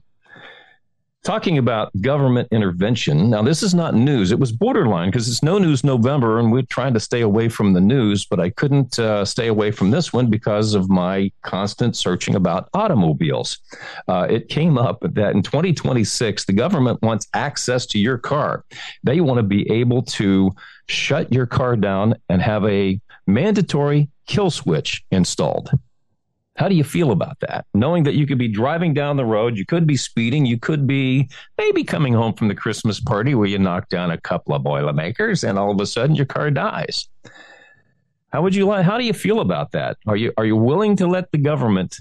Talking 1.24 1.58
about 1.58 1.90
government 2.02 2.50
intervention. 2.52 3.30
Now, 3.30 3.42
this 3.42 3.64
is 3.64 3.74
not 3.74 3.96
news. 3.96 4.34
It 4.34 4.40
was 4.40 4.52
borderline 4.52 5.10
because 5.10 5.30
it's 5.30 5.42
no 5.42 5.58
news 5.58 5.82
November, 5.82 6.38
and 6.38 6.52
we're 6.52 6.64
trying 6.64 6.94
to 6.96 7.00
stay 7.00 7.22
away 7.22 7.48
from 7.48 7.72
the 7.72 7.80
news, 7.80 8.26
but 8.26 8.42
I 8.42 8.50
couldn't 8.50 9.00
uh, 9.00 9.24
stay 9.24 9.48
away 9.48 9.72
from 9.72 9.90
this 9.90 10.12
one 10.12 10.30
because 10.30 10.74
of 10.74 10.90
my 10.90 11.32
constant 11.42 11.96
searching 11.96 12.36
about 12.36 12.68
automobiles. 12.74 13.60
Uh, 14.10 14.28
it 14.30 14.50
came 14.50 14.78
up 14.78 15.00
that 15.02 15.34
in 15.34 15.42
2026, 15.42 16.44
the 16.44 16.52
government 16.52 17.02
wants 17.02 17.30
access 17.34 17.86
to 17.86 18.00
your 18.00 18.18
car. 18.18 18.66
They 19.04 19.22
want 19.22 19.38
to 19.38 19.44
be 19.44 19.70
able 19.72 20.02
to 20.04 20.54
shut 20.88 21.32
your 21.32 21.46
car 21.46 21.78
down 21.78 22.16
and 22.28 22.42
have 22.42 22.66
a 22.66 23.00
mandatory 23.28 24.10
kill 24.28 24.52
switch 24.52 25.06
installed. 25.10 25.72
How 26.56 26.68
do 26.68 26.76
you 26.76 26.84
feel 26.84 27.12
about 27.12 27.40
that? 27.40 27.66
Knowing 27.74 28.04
that 28.04 28.14
you 28.14 28.28
could 28.28 28.38
be 28.38 28.48
driving 28.48 28.94
down 28.94 29.18
the 29.18 29.26
road, 29.26 29.58
you 29.58 29.66
could 29.66 29.88
be 29.88 29.98
speeding, 29.98 30.46
you 30.46 30.60
could 30.60 30.86
be 30.86 31.30
maybe 31.58 31.84
coming 31.84 32.14
home 32.14 32.34
from 32.34 32.48
the 32.48 32.56
Christmas 32.56 33.00
party 33.00 33.34
where 33.34 33.48
you 33.48 33.58
knock 33.58 33.90
down 33.90 34.12
a 34.12 34.22
couple 34.22 34.54
of 34.54 34.64
Boilermakers 34.64 35.44
and 35.44 35.58
all 35.58 35.72
of 35.72 35.82
a 35.82 35.86
sudden 35.86 36.16
your 36.16 36.28
car 36.28 36.52
dies. 36.52 37.08
How 38.32 38.42
would 38.42 38.56
you 38.56 38.66
like 38.66 38.86
how 38.86 38.98
do 38.98 39.04
you 39.04 39.14
feel 39.14 39.40
about 39.40 39.72
that? 39.72 39.98
Are 40.08 40.16
you 40.16 40.32
are 40.38 40.46
you 40.46 40.56
willing 40.56 40.96
to 40.98 41.08
let 41.08 41.32
the 41.32 41.38
government 41.38 41.98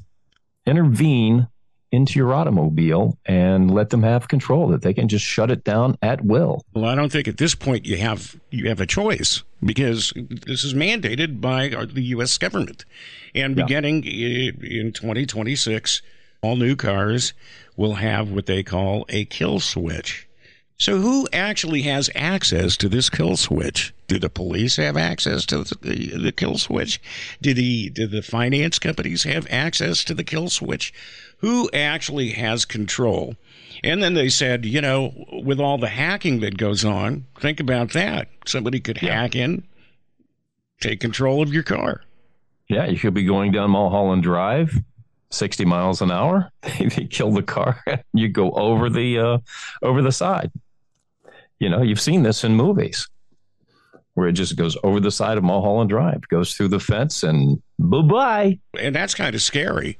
intervene 0.66 1.48
into 1.92 2.18
your 2.18 2.32
automobile 2.32 3.18
and 3.26 3.70
let 3.70 3.90
them 3.90 4.02
have 4.02 4.26
control 4.26 4.68
that 4.68 4.82
they 4.82 4.94
can 4.94 5.08
just 5.08 5.24
shut 5.24 5.50
it 5.50 5.62
down 5.62 5.96
at 6.02 6.24
will. 6.24 6.64
Well, 6.74 6.86
I 6.86 6.94
don't 6.94 7.12
think 7.12 7.28
at 7.28 7.36
this 7.36 7.54
point 7.54 7.84
you 7.86 7.98
have 7.98 8.34
you 8.50 8.68
have 8.68 8.80
a 8.80 8.86
choice 8.86 9.44
because 9.62 10.12
this 10.16 10.64
is 10.64 10.74
mandated 10.74 11.40
by 11.40 11.68
the 11.68 12.02
U.S. 12.16 12.36
government, 12.38 12.84
and 13.34 13.56
Yeah. 13.56 13.64
beginning 13.64 14.04
in 14.04 14.92
2026, 14.92 16.02
all 16.42 16.56
new 16.56 16.74
cars 16.74 17.32
will 17.76 17.94
have 17.94 18.30
what 18.30 18.46
they 18.46 18.62
call 18.62 19.04
a 19.08 19.24
kill 19.26 19.60
switch. 19.60 20.26
So, 20.78 20.98
who 20.98 21.28
actually 21.32 21.82
has 21.82 22.10
access 22.16 22.76
to 22.78 22.88
this 22.88 23.08
kill 23.08 23.36
switch? 23.36 23.94
Do 24.08 24.18
the 24.18 24.28
police 24.28 24.76
have 24.76 24.96
access 24.96 25.46
to 25.46 25.58
the, 25.62 26.16
the 26.18 26.32
kill 26.32 26.58
switch? 26.58 27.00
Do 27.40 27.54
the 27.54 27.90
do 27.90 28.08
the 28.08 28.20
finance 28.22 28.80
companies 28.80 29.22
have 29.22 29.46
access 29.48 30.02
to 30.04 30.14
the 30.14 30.24
kill 30.24 30.48
switch? 30.48 30.92
Who 31.42 31.68
actually 31.72 32.30
has 32.30 32.64
control? 32.64 33.34
And 33.84 34.02
then 34.02 34.14
they 34.14 34.28
said, 34.28 34.64
you 34.64 34.80
know, 34.80 35.12
with 35.44 35.58
all 35.58 35.76
the 35.76 35.88
hacking 35.88 36.40
that 36.40 36.56
goes 36.56 36.84
on, 36.84 37.26
think 37.40 37.58
about 37.58 37.92
that. 37.92 38.28
Somebody 38.46 38.78
could 38.78 38.98
hack 38.98 39.34
in, 39.34 39.64
take 40.80 41.00
control 41.00 41.42
of 41.42 41.52
your 41.52 41.64
car. 41.64 42.02
Yeah, 42.68 42.86
you 42.86 42.98
could 42.98 43.12
be 43.12 43.24
going 43.24 43.50
down 43.50 43.70
Mulholland 43.70 44.22
Drive, 44.22 44.72
60 45.30 45.64
miles 45.64 46.00
an 46.00 46.12
hour. 46.12 46.50
they 46.78 47.06
kill 47.06 47.32
the 47.32 47.42
car. 47.42 47.82
you 48.12 48.28
go 48.28 48.52
over 48.52 48.88
the 48.88 49.18
uh, 49.18 49.38
over 49.82 50.00
the 50.00 50.12
side. 50.12 50.52
You 51.58 51.68
know, 51.68 51.82
you've 51.82 52.00
seen 52.00 52.22
this 52.22 52.44
in 52.44 52.54
movies 52.54 53.08
where 54.14 54.28
it 54.28 54.32
just 54.32 54.56
goes 54.56 54.76
over 54.84 55.00
the 55.00 55.10
side 55.10 55.38
of 55.38 55.44
Mulholland 55.44 55.90
Drive, 55.90 56.28
goes 56.28 56.54
through 56.54 56.68
the 56.68 56.80
fence, 56.80 57.22
and 57.22 57.60
bye 57.78 58.02
bye. 58.02 58.58
and 58.78 58.94
that's 58.94 59.14
kind 59.14 59.34
of 59.34 59.42
scary, 59.42 59.98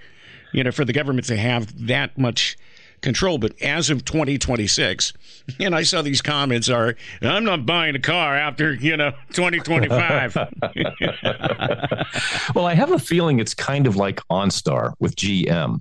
you 0.52 0.64
know, 0.64 0.70
for 0.70 0.84
the 0.84 0.92
government 0.92 1.26
to 1.28 1.36
have 1.36 1.86
that 1.86 2.18
much 2.18 2.56
control. 3.02 3.38
But 3.38 3.60
as 3.60 3.90
of 3.90 4.04
2026, 4.04 5.12
and 5.60 5.74
I 5.74 5.82
saw 5.82 6.02
these 6.02 6.22
comments 6.22 6.70
are, 6.70 6.96
I'm 7.20 7.44
not 7.44 7.66
buying 7.66 7.94
a 7.94 8.00
car 8.00 8.36
after 8.36 8.72
you 8.72 8.96
know 8.96 9.10
2025. 9.32 10.36
well, 12.54 12.66
I 12.66 12.74
have 12.74 12.92
a 12.92 12.98
feeling 12.98 13.40
it's 13.40 13.54
kind 13.54 13.86
of 13.86 13.96
like 13.96 14.20
OnStar 14.30 14.94
with 14.98 15.16
GM, 15.16 15.80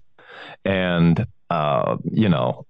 and 0.65 1.25
uh, 1.49 1.97
you 2.11 2.27
know 2.27 2.65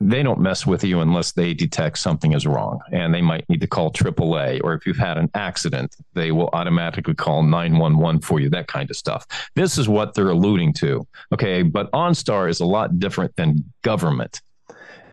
they 0.00 0.22
don't 0.22 0.40
mess 0.40 0.66
with 0.66 0.84
you 0.84 1.00
unless 1.00 1.32
they 1.32 1.54
detect 1.54 1.98
something 1.98 2.32
is 2.32 2.46
wrong, 2.46 2.80
and 2.92 3.14
they 3.14 3.22
might 3.22 3.48
need 3.48 3.60
to 3.62 3.66
call 3.66 3.90
AAA, 3.90 4.60
or 4.62 4.74
if 4.74 4.86
you've 4.86 4.98
had 4.98 5.16
an 5.16 5.30
accident, 5.34 5.96
they 6.12 6.32
will 6.32 6.50
automatically 6.52 7.14
call 7.14 7.42
911 7.42 8.20
for 8.20 8.38
you. 8.38 8.50
That 8.50 8.68
kind 8.68 8.90
of 8.90 8.96
stuff. 8.96 9.26
This 9.54 9.78
is 9.78 9.88
what 9.88 10.14
they're 10.14 10.28
alluding 10.28 10.74
to. 10.74 11.06
Okay, 11.32 11.62
but 11.62 11.90
OnStar 11.92 12.50
is 12.50 12.60
a 12.60 12.66
lot 12.66 12.98
different 12.98 13.34
than 13.36 13.64
government, 13.82 14.42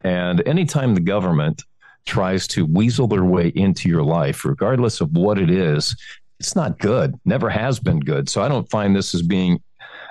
and 0.04 0.46
anytime 0.46 0.96
the 0.96 1.02
government 1.02 1.64
tries 2.06 2.48
to 2.48 2.66
weasel 2.66 3.08
their 3.08 3.24
way 3.24 3.48
into 3.56 3.88
your 3.88 4.04
life, 4.04 4.44
regardless 4.44 5.00
of 5.00 5.12
what 5.12 5.40
it 5.40 5.50
is, 5.50 5.96
it's 6.40 6.56
not 6.58 6.78
good. 6.78 7.18
Never 7.24 7.50
has 7.50 7.80
been 7.80 8.02
good. 8.02 8.28
So 8.28 8.42
I 8.42 8.50
don't 8.50 8.70
find 8.70 8.94
this 8.94 9.16
as 9.16 9.22
being 9.22 9.62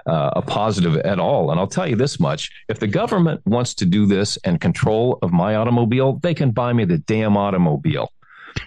uh, 0.06 0.30
a 0.37 0.42
positive 0.42 0.97
at 0.97 1.18
all. 1.18 1.50
And 1.50 1.61
I'll 1.61 1.66
tell 1.66 1.88
you 1.88 1.97
this 1.97 2.18
much 2.18 2.50
if 2.68 2.78
the 2.78 2.87
government 2.87 3.40
wants 3.47 3.75
to 3.75 3.87
do 3.87 4.06
this 4.06 4.37
and 4.44 4.61
control 4.61 5.18
of 5.23 5.32
my 5.32 5.56
automobile, 5.56 6.14
they 6.23 6.35
can 6.35 6.50
buy 6.50 6.73
me 6.73 6.85
the 6.85 6.99
damn 6.99 7.37
automobile. 7.37 8.12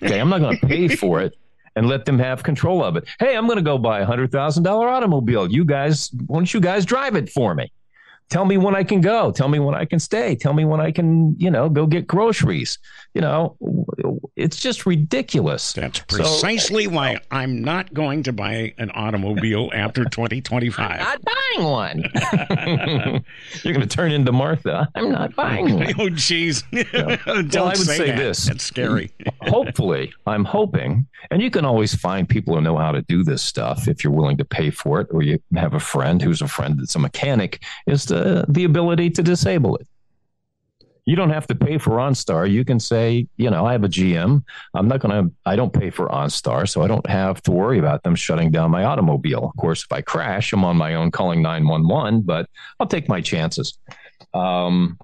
Okay. 0.02 0.20
I'm 0.20 0.30
not 0.30 0.40
going 0.40 0.58
to 0.58 0.68
pay 0.68 0.88
for 0.96 1.22
it 1.22 1.38
and 1.76 1.88
let 1.88 2.06
them 2.06 2.18
have 2.20 2.44
control 2.44 2.84
of 2.84 2.96
it. 2.96 3.06
Hey, 3.20 3.36
I'm 3.36 3.46
going 3.48 3.58
to 3.58 3.64
go 3.64 3.78
buy 3.78 4.00
a 4.00 4.08
$100,000 4.08 4.66
automobile. 4.66 5.52
You 5.52 5.66
guys, 5.66 6.10
why 6.28 6.38
don't 6.38 6.54
you 6.54 6.62
guys 6.62 6.86
drive 6.86 7.16
it 7.16 7.30
for 7.30 7.54
me? 7.54 7.72
Tell 8.30 8.44
me 8.46 8.58
when 8.58 8.76
I 8.76 8.84
can 8.84 9.02
go. 9.02 9.32
Tell 9.32 9.48
me 9.48 9.60
when 9.60 9.76
I 9.76 9.86
can 9.86 10.00
stay. 10.00 10.36
Tell 10.36 10.54
me 10.54 10.66
when 10.66 10.82
I 10.82 10.92
can, 10.92 11.36
you 11.38 11.52
know, 11.52 11.70
go 11.70 11.86
get 11.86 12.08
groceries. 12.08 12.80
You 13.14 13.22
know, 13.22 13.56
it's 14.36 14.58
just 14.60 14.86
ridiculous. 14.86 15.74
That's 15.74 16.00
So- 16.00 16.06
precisely 16.10 16.88
why 16.88 17.20
I'm 17.32 17.62
not 17.64 17.94
going 17.94 18.24
to 18.24 18.34
buy 18.34 18.74
an 18.78 18.90
automobile 18.92 19.70
after 19.76 20.04
2025. 20.06 20.92
I'm 20.92 20.98
not 21.00 21.22
buying 21.22 21.70
one. 21.70 22.04
You're 23.64 23.74
going 23.74 23.88
to 23.88 23.96
turn 23.96 24.12
into 24.12 24.32
Martha. 24.32 24.90
I'm 24.96 25.12
not 25.12 25.36
buying 25.36 25.76
one. 25.76 25.86
Oh, 25.98 26.10
jeez. 26.10 26.64
Don't 26.72 27.54
Well, 27.54 27.66
I 27.66 27.70
would 27.70 27.78
say, 27.78 27.98
say 27.98 28.08
that. 28.08 28.18
this. 28.18 28.46
That's 28.48 28.64
scary. 28.64 29.12
Hopefully, 29.44 30.12
I'm 30.28 30.44
hoping, 30.44 31.08
and 31.32 31.42
you 31.42 31.50
can 31.50 31.64
always 31.64 31.96
find 31.96 32.28
people 32.28 32.56
who 32.56 32.62
know 32.62 32.78
how 32.78 32.92
to 32.92 33.02
do 33.04 33.24
this 33.24 33.42
stuff 33.42 33.88
if 33.88 34.04
you're 34.04 34.12
willing 34.14 34.38
to 34.38 34.46
pay 34.46 34.72
for 34.72 35.00
it, 35.02 35.08
or 35.12 35.22
you 35.22 35.40
have 35.56 35.74
a 35.74 35.80
friend 35.80 36.22
who's 36.22 36.42
a 36.42 36.48
friend 36.48 36.80
that's 36.80 36.96
a 36.96 37.00
mechanic, 37.00 37.64
is 37.88 38.06
the, 38.06 38.15
the 38.48 38.64
ability 38.64 39.10
to 39.12 39.24
disable 39.24 39.76
it. 39.78 39.88
You 41.06 41.16
don't 41.16 41.30
have 41.30 41.46
to 41.48 41.56
pay 41.56 41.78
for 41.78 41.92
OnStar. 41.92 42.50
You 42.50 42.66
can 42.66 42.80
say, 42.80 43.28
you 43.38 43.52
know, 43.52 43.66
I 43.66 43.74
have 43.74 43.84
a 43.84 43.88
GM. 43.88 44.44
I'm 44.74 44.88
not 44.88 45.02
going 45.02 45.28
to, 45.28 45.32
I 45.46 45.56
don't 45.56 45.72
pay 45.72 45.92
for 45.92 46.08
OnStar, 46.08 46.68
so 46.68 46.82
I 46.82 46.88
don't 46.88 47.06
have 47.08 47.44
to 47.44 47.52
worry 47.52 47.78
about 47.78 48.02
them 48.02 48.16
shutting 48.16 48.50
down 48.50 48.72
my 48.72 48.86
automobile. 48.86 49.46
Of 49.46 49.56
course, 49.58 49.84
if 49.84 49.92
I 49.92 50.02
crash, 50.02 50.52
I'm 50.52 50.66
on 50.66 50.78
my 50.78 50.96
own 50.96 51.12
calling 51.12 51.44
911, 51.44 52.22
but 52.22 52.50
I'll 52.80 52.88
take 52.88 53.08
my 53.08 53.22
chances. 53.22 53.78
Um, 54.34 54.98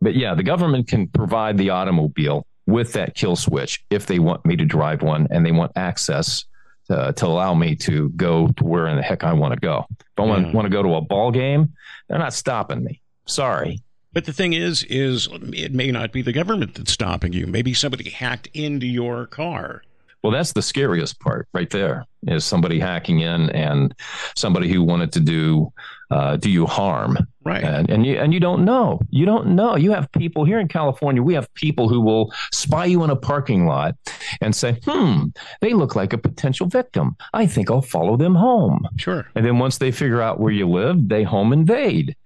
but 0.00 0.16
yeah, 0.16 0.34
the 0.34 0.42
government 0.42 0.88
can 0.88 1.06
provide 1.06 1.56
the 1.58 1.70
automobile 1.70 2.44
with 2.66 2.92
that 2.94 3.14
kill 3.14 3.36
switch 3.36 3.84
if 3.90 4.06
they 4.06 4.18
want 4.18 4.44
me 4.44 4.56
to 4.56 4.64
drive 4.64 5.02
one 5.02 5.28
and 5.30 5.46
they 5.46 5.52
want 5.52 5.70
access 5.76 6.44
uh, 6.90 7.12
to 7.12 7.26
allow 7.26 7.54
me 7.54 7.74
to 7.76 8.08
go 8.10 8.48
to 8.48 8.64
where 8.64 8.86
in 8.86 8.96
the 8.96 9.02
heck 9.02 9.24
I 9.24 9.32
want 9.32 9.54
to 9.54 9.60
go. 9.60 9.86
If 9.90 10.06
I 10.18 10.22
want, 10.22 10.46
Yeah. 10.46 10.52
want 10.52 10.66
to 10.66 10.70
go 10.70 10.82
to 10.82 10.94
a 10.94 11.00
ball 11.00 11.30
game, 11.30 11.72
they're 12.08 12.18
not 12.18 12.32
stopping 12.34 12.82
me. 12.84 13.00
Sorry. 13.26 13.80
But 14.12 14.24
the 14.24 14.32
thing 14.32 14.52
is, 14.54 14.82
is 14.84 15.28
it 15.32 15.72
may 15.74 15.90
not 15.90 16.10
be 16.12 16.22
the 16.22 16.32
government 16.32 16.74
that's 16.74 16.92
stopping 16.92 17.32
you. 17.32 17.46
Maybe 17.46 17.74
somebody 17.74 18.08
hacked 18.10 18.48
into 18.54 18.86
your 18.86 19.26
car. 19.26 19.82
Well, 20.26 20.32
that's 20.32 20.54
the 20.54 20.62
scariest 20.62 21.20
part 21.20 21.46
right 21.54 21.70
there 21.70 22.04
is 22.26 22.44
somebody 22.44 22.80
hacking 22.80 23.20
in 23.20 23.48
and 23.50 23.94
somebody 24.34 24.68
who 24.68 24.82
wanted 24.82 25.12
to 25.12 25.20
do 25.20 25.72
uh, 26.10 26.34
do 26.34 26.50
you 26.50 26.66
harm. 26.66 27.16
Right. 27.44 27.62
And, 27.62 27.88
and 27.88 28.04
you 28.04 28.16
and 28.18 28.34
you 28.34 28.40
don't 28.40 28.64
know. 28.64 28.98
You 29.10 29.24
don't 29.24 29.54
know. 29.54 29.76
You 29.76 29.92
have 29.92 30.10
people 30.10 30.44
here 30.44 30.58
in 30.58 30.66
California. 30.66 31.22
We 31.22 31.34
have 31.34 31.52
people 31.54 31.88
who 31.88 32.00
will 32.00 32.32
spy 32.52 32.86
you 32.86 33.04
in 33.04 33.10
a 33.10 33.14
parking 33.14 33.66
lot 33.66 33.94
and 34.40 34.52
say, 34.52 34.80
"Hmm, 34.84 35.26
they 35.60 35.74
look 35.74 35.94
like 35.94 36.12
a 36.12 36.18
potential 36.18 36.66
victim. 36.66 37.14
I 37.32 37.46
think 37.46 37.70
I'll 37.70 37.80
follow 37.80 38.16
them 38.16 38.34
home." 38.34 38.84
Sure. 38.96 39.28
And 39.36 39.46
then 39.46 39.60
once 39.60 39.78
they 39.78 39.92
figure 39.92 40.22
out 40.22 40.40
where 40.40 40.52
you 40.52 40.68
live, 40.68 41.08
they 41.08 41.22
home 41.22 41.52
invade. 41.52 42.16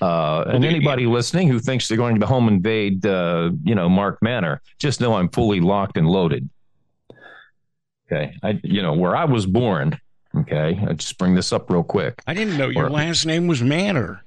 Uh, 0.00 0.44
and 0.46 0.64
anybody 0.64 1.06
listening 1.06 1.48
who 1.48 1.58
thinks 1.58 1.88
they're 1.88 1.98
going 1.98 2.20
to 2.20 2.26
home 2.26 2.46
invade, 2.46 3.04
uh, 3.04 3.50
you 3.64 3.74
know, 3.74 3.88
Mark 3.88 4.22
Manor, 4.22 4.62
just 4.78 5.00
know 5.00 5.14
I'm 5.14 5.28
fully 5.28 5.58
locked 5.58 5.96
and 5.96 6.06
loaded. 6.06 6.48
Okay, 8.10 8.34
I, 8.42 8.58
you 8.62 8.80
know, 8.82 8.94
where 8.94 9.14
I 9.14 9.24
was 9.24 9.44
born. 9.46 9.98
Okay, 10.34 10.78
I 10.88 10.92
just 10.94 11.18
bring 11.18 11.34
this 11.34 11.52
up 11.52 11.70
real 11.70 11.82
quick. 11.82 12.22
I 12.26 12.34
didn't 12.34 12.56
know 12.56 12.68
your 12.68 12.86
Or- 12.86 12.90
last 12.90 13.26
name 13.26 13.46
was 13.46 13.62
Manor. 13.62 14.22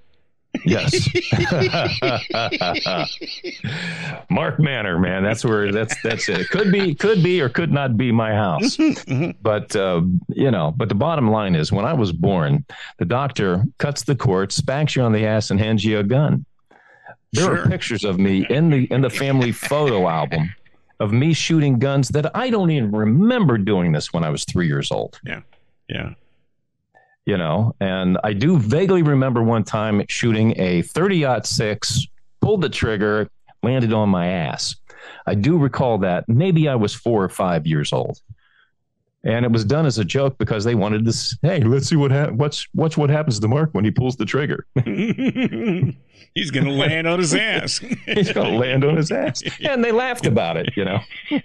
Yes. 0.65 0.91
Mark 4.29 4.59
Manor, 4.59 4.99
man. 4.99 5.23
That's 5.23 5.45
where 5.45 5.71
that's 5.71 5.95
that's 6.01 6.27
it. 6.29 6.41
It 6.41 6.49
could 6.49 6.71
be, 6.71 6.93
could 6.93 7.23
be, 7.23 7.41
or 7.41 7.49
could 7.49 7.71
not 7.71 7.97
be 7.97 8.11
my 8.11 8.33
house. 8.33 8.77
But 9.41 9.75
uh, 9.75 10.01
you 10.29 10.51
know, 10.51 10.73
but 10.75 10.89
the 10.89 10.95
bottom 10.95 11.29
line 11.31 11.55
is 11.55 11.71
when 11.71 11.85
I 11.85 11.93
was 11.93 12.11
born, 12.11 12.65
the 12.99 13.05
doctor 13.05 13.63
cuts 13.79 14.03
the 14.03 14.15
cord, 14.15 14.51
spanks 14.51 14.95
you 14.95 15.01
on 15.03 15.11
the 15.13 15.25
ass, 15.25 15.51
and 15.51 15.59
hands 15.59 15.83
you 15.83 15.99
a 15.99 16.03
gun. 16.03 16.45
There 17.33 17.45
Sure. 17.45 17.61
are 17.63 17.67
pictures 17.69 18.03
of 18.03 18.19
me 18.19 18.45
in 18.49 18.69
the 18.69 18.85
in 18.91 19.01
the 19.01 19.09
family 19.09 19.51
photo 19.53 20.07
album 20.09 20.53
of 21.01 21.11
me 21.11 21.33
shooting 21.33 21.79
guns 21.79 22.09
that 22.09 22.35
I 22.35 22.49
don't 22.51 22.69
even 22.69 22.91
remember 22.91 23.57
doing 23.57 23.91
this 23.91 24.13
when 24.13 24.23
I 24.23 24.29
was 24.29 24.45
three 24.45 24.67
years 24.67 24.91
old 24.91 25.19
Yeah. 25.25 25.41
Yeah. 25.89 26.13
You 27.25 27.37
know 27.37 27.75
and 27.79 28.17
i 28.23 28.33
do 28.33 28.57
vaguely 28.57 29.03
remember 29.03 29.43
one 29.43 29.63
time 29.63 30.03
shooting 30.07 30.59
a 30.59 30.81
30 30.81 31.43
6 31.43 32.07
pulled 32.41 32.61
the 32.61 32.69
trigger 32.69 33.29
landed 33.61 33.93
on 33.93 34.09
my 34.09 34.27
ass 34.27 34.75
i 35.27 35.35
do 35.35 35.57
recall 35.57 35.99
that 35.99 36.27
maybe 36.27 36.67
i 36.67 36.75
was 36.75 36.93
four 36.95 37.23
or 37.23 37.29
five 37.29 37.67
years 37.67 37.93
old 37.93 38.19
and 39.23 39.45
it 39.45 39.51
was 39.51 39.63
done 39.65 39.85
as 39.85 39.97
a 39.99 40.05
joke 40.05 40.37
because 40.39 40.63
they 40.63 40.73
wanted 40.75 41.03
to 41.05 41.09
s- 41.09 41.37
hey 41.41 41.59
let's 41.61 41.87
see 41.87 41.95
what 41.95 42.11
ha- 42.11 42.29
what's 42.31 42.67
watch 42.73 42.97
what 42.97 43.09
happens 43.09 43.39
to 43.39 43.47
mark 43.47 43.69
when 43.73 43.85
he 43.85 43.91
pulls 43.91 44.15
the 44.15 44.25
trigger. 44.25 44.65
He's 46.33 46.49
going 46.51 46.65
to 46.65 46.71
land 46.71 47.07
on 47.07 47.19
his 47.19 47.33
ass. 47.33 47.79
he's 48.05 48.31
going 48.31 48.51
to 48.53 48.57
land 48.57 48.85
on 48.85 48.95
his 48.95 49.11
ass. 49.11 49.43
And 49.61 49.83
they 49.83 49.91
laughed 49.91 50.25
about 50.25 50.55
it 50.57 50.69
you 50.75 50.85
know. 50.85 50.99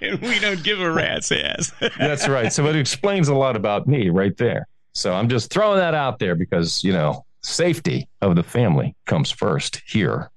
And 0.00 0.20
we 0.20 0.38
don't 0.38 0.62
give 0.62 0.80
a 0.80 0.90
rat's 0.90 1.32
ass. 1.32 1.72
that's 1.98 2.28
right. 2.28 2.52
So 2.52 2.66
it 2.66 2.76
explains 2.76 3.28
a 3.28 3.34
lot 3.34 3.56
about 3.56 3.88
me 3.88 4.08
right 4.10 4.36
there. 4.36 4.68
So 4.92 5.12
i'm 5.12 5.28
just 5.28 5.50
throwing 5.50 5.78
that 5.78 5.94
out 5.94 6.20
there 6.20 6.36
because 6.36 6.84
you 6.84 6.92
know 6.92 7.24
safety 7.44 8.08
of 8.22 8.36
the 8.36 8.42
family 8.42 8.96
comes 9.06 9.30
first 9.30 9.82
here. 9.86 10.30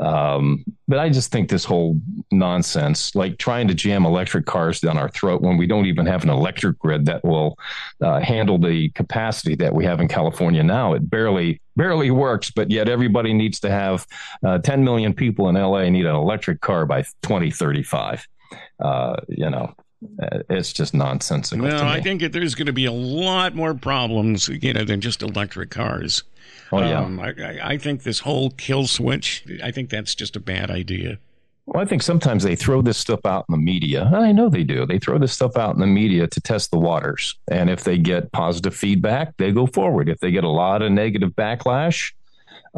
Um, 0.00 0.64
but 0.86 0.98
I 0.98 1.10
just 1.10 1.30
think 1.30 1.48
this 1.48 1.64
whole 1.64 2.00
nonsense, 2.30 3.14
like 3.14 3.38
trying 3.38 3.68
to 3.68 3.74
jam 3.74 4.06
electric 4.06 4.46
cars 4.46 4.80
down 4.80 4.96
our 4.96 5.10
throat 5.10 5.42
when 5.42 5.58
we 5.58 5.66
don't 5.66 5.86
even 5.86 6.06
have 6.06 6.22
an 6.22 6.30
electric 6.30 6.78
grid 6.78 7.04
that 7.06 7.22
will 7.24 7.58
uh, 8.02 8.20
handle 8.20 8.58
the 8.58 8.88
capacity 8.90 9.54
that 9.56 9.74
we 9.74 9.84
have 9.84 10.00
in 10.00 10.08
California 10.08 10.62
now, 10.62 10.94
it 10.94 11.08
barely 11.08 11.60
barely 11.76 12.10
works. 12.10 12.50
But 12.50 12.70
yet 12.70 12.88
everybody 12.88 13.34
needs 13.34 13.60
to 13.60 13.70
have 13.70 14.06
uh, 14.44 14.58
10 14.58 14.84
million 14.84 15.14
people 15.14 15.48
in 15.48 15.54
LA 15.54 15.88
need 15.90 16.06
an 16.06 16.16
electric 16.16 16.60
car 16.60 16.86
by 16.86 17.02
2035. 17.22 18.26
Uh, 18.80 19.16
you 19.28 19.50
know, 19.50 19.74
it's 20.20 20.72
just 20.72 20.94
nonsensical. 20.94 21.64
Well, 21.66 21.84
I 21.84 22.00
think 22.00 22.20
that 22.20 22.32
there's 22.32 22.54
going 22.54 22.66
to 22.66 22.72
be 22.72 22.84
a 22.84 22.92
lot 22.92 23.54
more 23.54 23.74
problems, 23.74 24.48
you 24.48 24.72
know, 24.72 24.84
than 24.84 25.00
just 25.00 25.22
electric 25.22 25.70
cars. 25.70 26.22
Oh 26.70 26.80
yeah. 26.80 27.00
Um, 27.00 27.18
I, 27.20 27.28
I- 27.30 27.60
I 27.70 27.78
think 27.78 28.02
this 28.02 28.20
whole 28.20 28.50
kill 28.50 28.86
switch, 28.86 29.44
I 29.62 29.70
think 29.70 29.90
that's 29.90 30.14
just 30.14 30.36
a 30.36 30.40
bad 30.40 30.70
idea. 30.70 31.18
Well, 31.66 31.82
I 31.82 31.86
think 31.86 32.02
sometimes 32.02 32.44
they 32.44 32.56
throw 32.56 32.80
this 32.80 32.96
stuff 32.96 33.20
out 33.26 33.44
in 33.48 33.52
the 33.52 33.58
media. 33.58 34.04
I 34.14 34.32
know 34.32 34.48
they 34.48 34.64
do. 34.64 34.86
They 34.86 34.98
throw 34.98 35.18
this 35.18 35.34
stuff 35.34 35.56
out 35.58 35.74
in 35.74 35.80
the 35.80 35.86
media 35.86 36.26
to 36.26 36.40
test 36.40 36.70
the 36.70 36.78
waters. 36.78 37.34
And 37.50 37.68
if 37.68 37.84
they 37.84 37.98
get 37.98 38.32
positive 38.32 38.74
feedback, 38.74 39.36
they 39.36 39.52
go 39.52 39.66
forward. 39.66 40.08
If 40.08 40.18
they 40.20 40.30
get 40.30 40.44
a 40.44 40.48
lot 40.48 40.80
of 40.80 40.90
negative 40.92 41.32
backlash, 41.36 42.12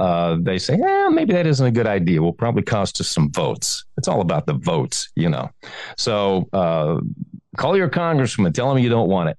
uh, 0.01 0.37
they 0.41 0.59
say, 0.59 0.75
eh, 0.75 1.09
maybe 1.11 1.33
that 1.35 1.47
isn't 1.47 1.67
a 1.67 1.71
good 1.71 1.87
idea. 1.87 2.23
Will 2.23 2.33
probably 2.33 2.63
cost 2.63 3.01
us 3.01 3.09
some 3.09 3.31
votes. 3.31 3.85
It's 3.99 4.09
all 4.09 4.21
about 4.23 4.47
the 4.47 4.55
votes, 4.55 5.11
you 5.15 5.29
know. 5.29 5.51
So 5.97 6.49
uh, 6.53 7.01
call 7.57 7.77
your 7.77 7.89
congressman, 7.89 8.53
tell 8.53 8.71
him 8.73 8.79
you 8.83 8.89
don't 8.89 9.09
want 9.09 9.29
it. 9.31 9.39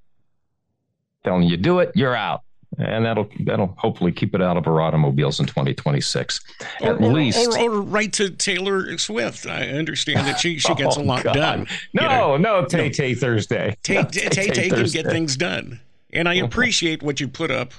Tell 1.23 1.35
him 1.35 1.43
you 1.43 1.57
do 1.57 1.79
it, 1.79 1.91
you're 1.95 2.15
out. 2.15 2.41
And 2.77 3.05
that'll 3.05 3.27
that'll 3.41 3.75
hopefully 3.77 4.13
keep 4.13 4.33
it 4.33 4.41
out 4.41 4.55
of 4.55 4.65
our 4.65 4.79
automobiles 4.81 5.39
in 5.41 5.45
2026. 5.45 6.39
At 6.79 6.89
or, 6.89 6.95
least. 7.11 7.57
or, 7.57 7.59
or 7.59 7.81
right 7.81 8.11
to 8.13 8.29
Taylor 8.29 8.97
Swift. 8.97 9.45
I 9.45 9.67
understand 9.67 10.25
that 10.25 10.39
she, 10.39 10.57
she 10.57 10.73
gets 10.81 10.95
a 10.95 11.01
Oh, 11.01 11.03
lot 11.03 11.23
God. 11.23 11.33
done. 11.33 11.67
No, 11.93 12.03
You 12.03 12.07
know, 12.09 12.37
no, 12.37 12.65
Tay 12.65 12.89
Tay 12.89 13.13
Thursday. 13.13 13.75
Tay 13.83 14.03
Tay 14.05 14.47
Tay 14.51 14.69
can 14.69 14.85
get 14.85 15.05
things 15.07 15.35
done. 15.35 15.81
And 16.13 16.29
I 16.29 16.35
appreciate 16.35 17.03
what 17.03 17.19
you 17.19 17.27
put 17.27 17.51
up 17.51 17.73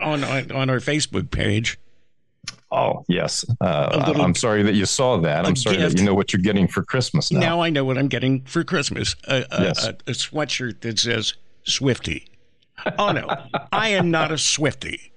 on, 0.00 0.22
on, 0.22 0.52
on 0.52 0.70
our 0.70 0.78
Facebook 0.78 1.30
page. 1.32 1.76
Oh 2.72 3.04
yes, 3.08 3.44
uh, 3.60 4.04
little- 4.06 4.22
I'm 4.22 4.34
sorry 4.34 4.62
that 4.62 4.74
you 4.74 4.86
saw 4.86 5.16
that. 5.18 5.44
I'm 5.46 5.56
sorry 5.56 5.76
gift. 5.78 5.94
that 5.96 6.00
you 6.00 6.06
know 6.06 6.14
what 6.14 6.32
you're 6.32 6.42
getting 6.42 6.68
for 6.68 6.82
Christmas 6.84 7.32
now. 7.32 7.40
Now 7.40 7.60
I 7.62 7.70
know 7.70 7.84
what 7.84 7.98
I'm 7.98 8.08
getting 8.08 8.42
for 8.42 8.62
Christmas 8.64 9.16
a, 9.26 9.44
a, 9.50 9.62
Yes. 9.64 9.84
a, 9.84 9.90
a 10.06 10.12
sweatshirt 10.12 10.80
that 10.82 10.98
says 10.98 11.34
Swifty. 11.64 12.26
Oh, 12.98 13.12
no, 13.12 13.26
I 13.72 13.88
am 13.90 14.10
not 14.10 14.30
a 14.32 14.38
Swifty. 14.38 15.12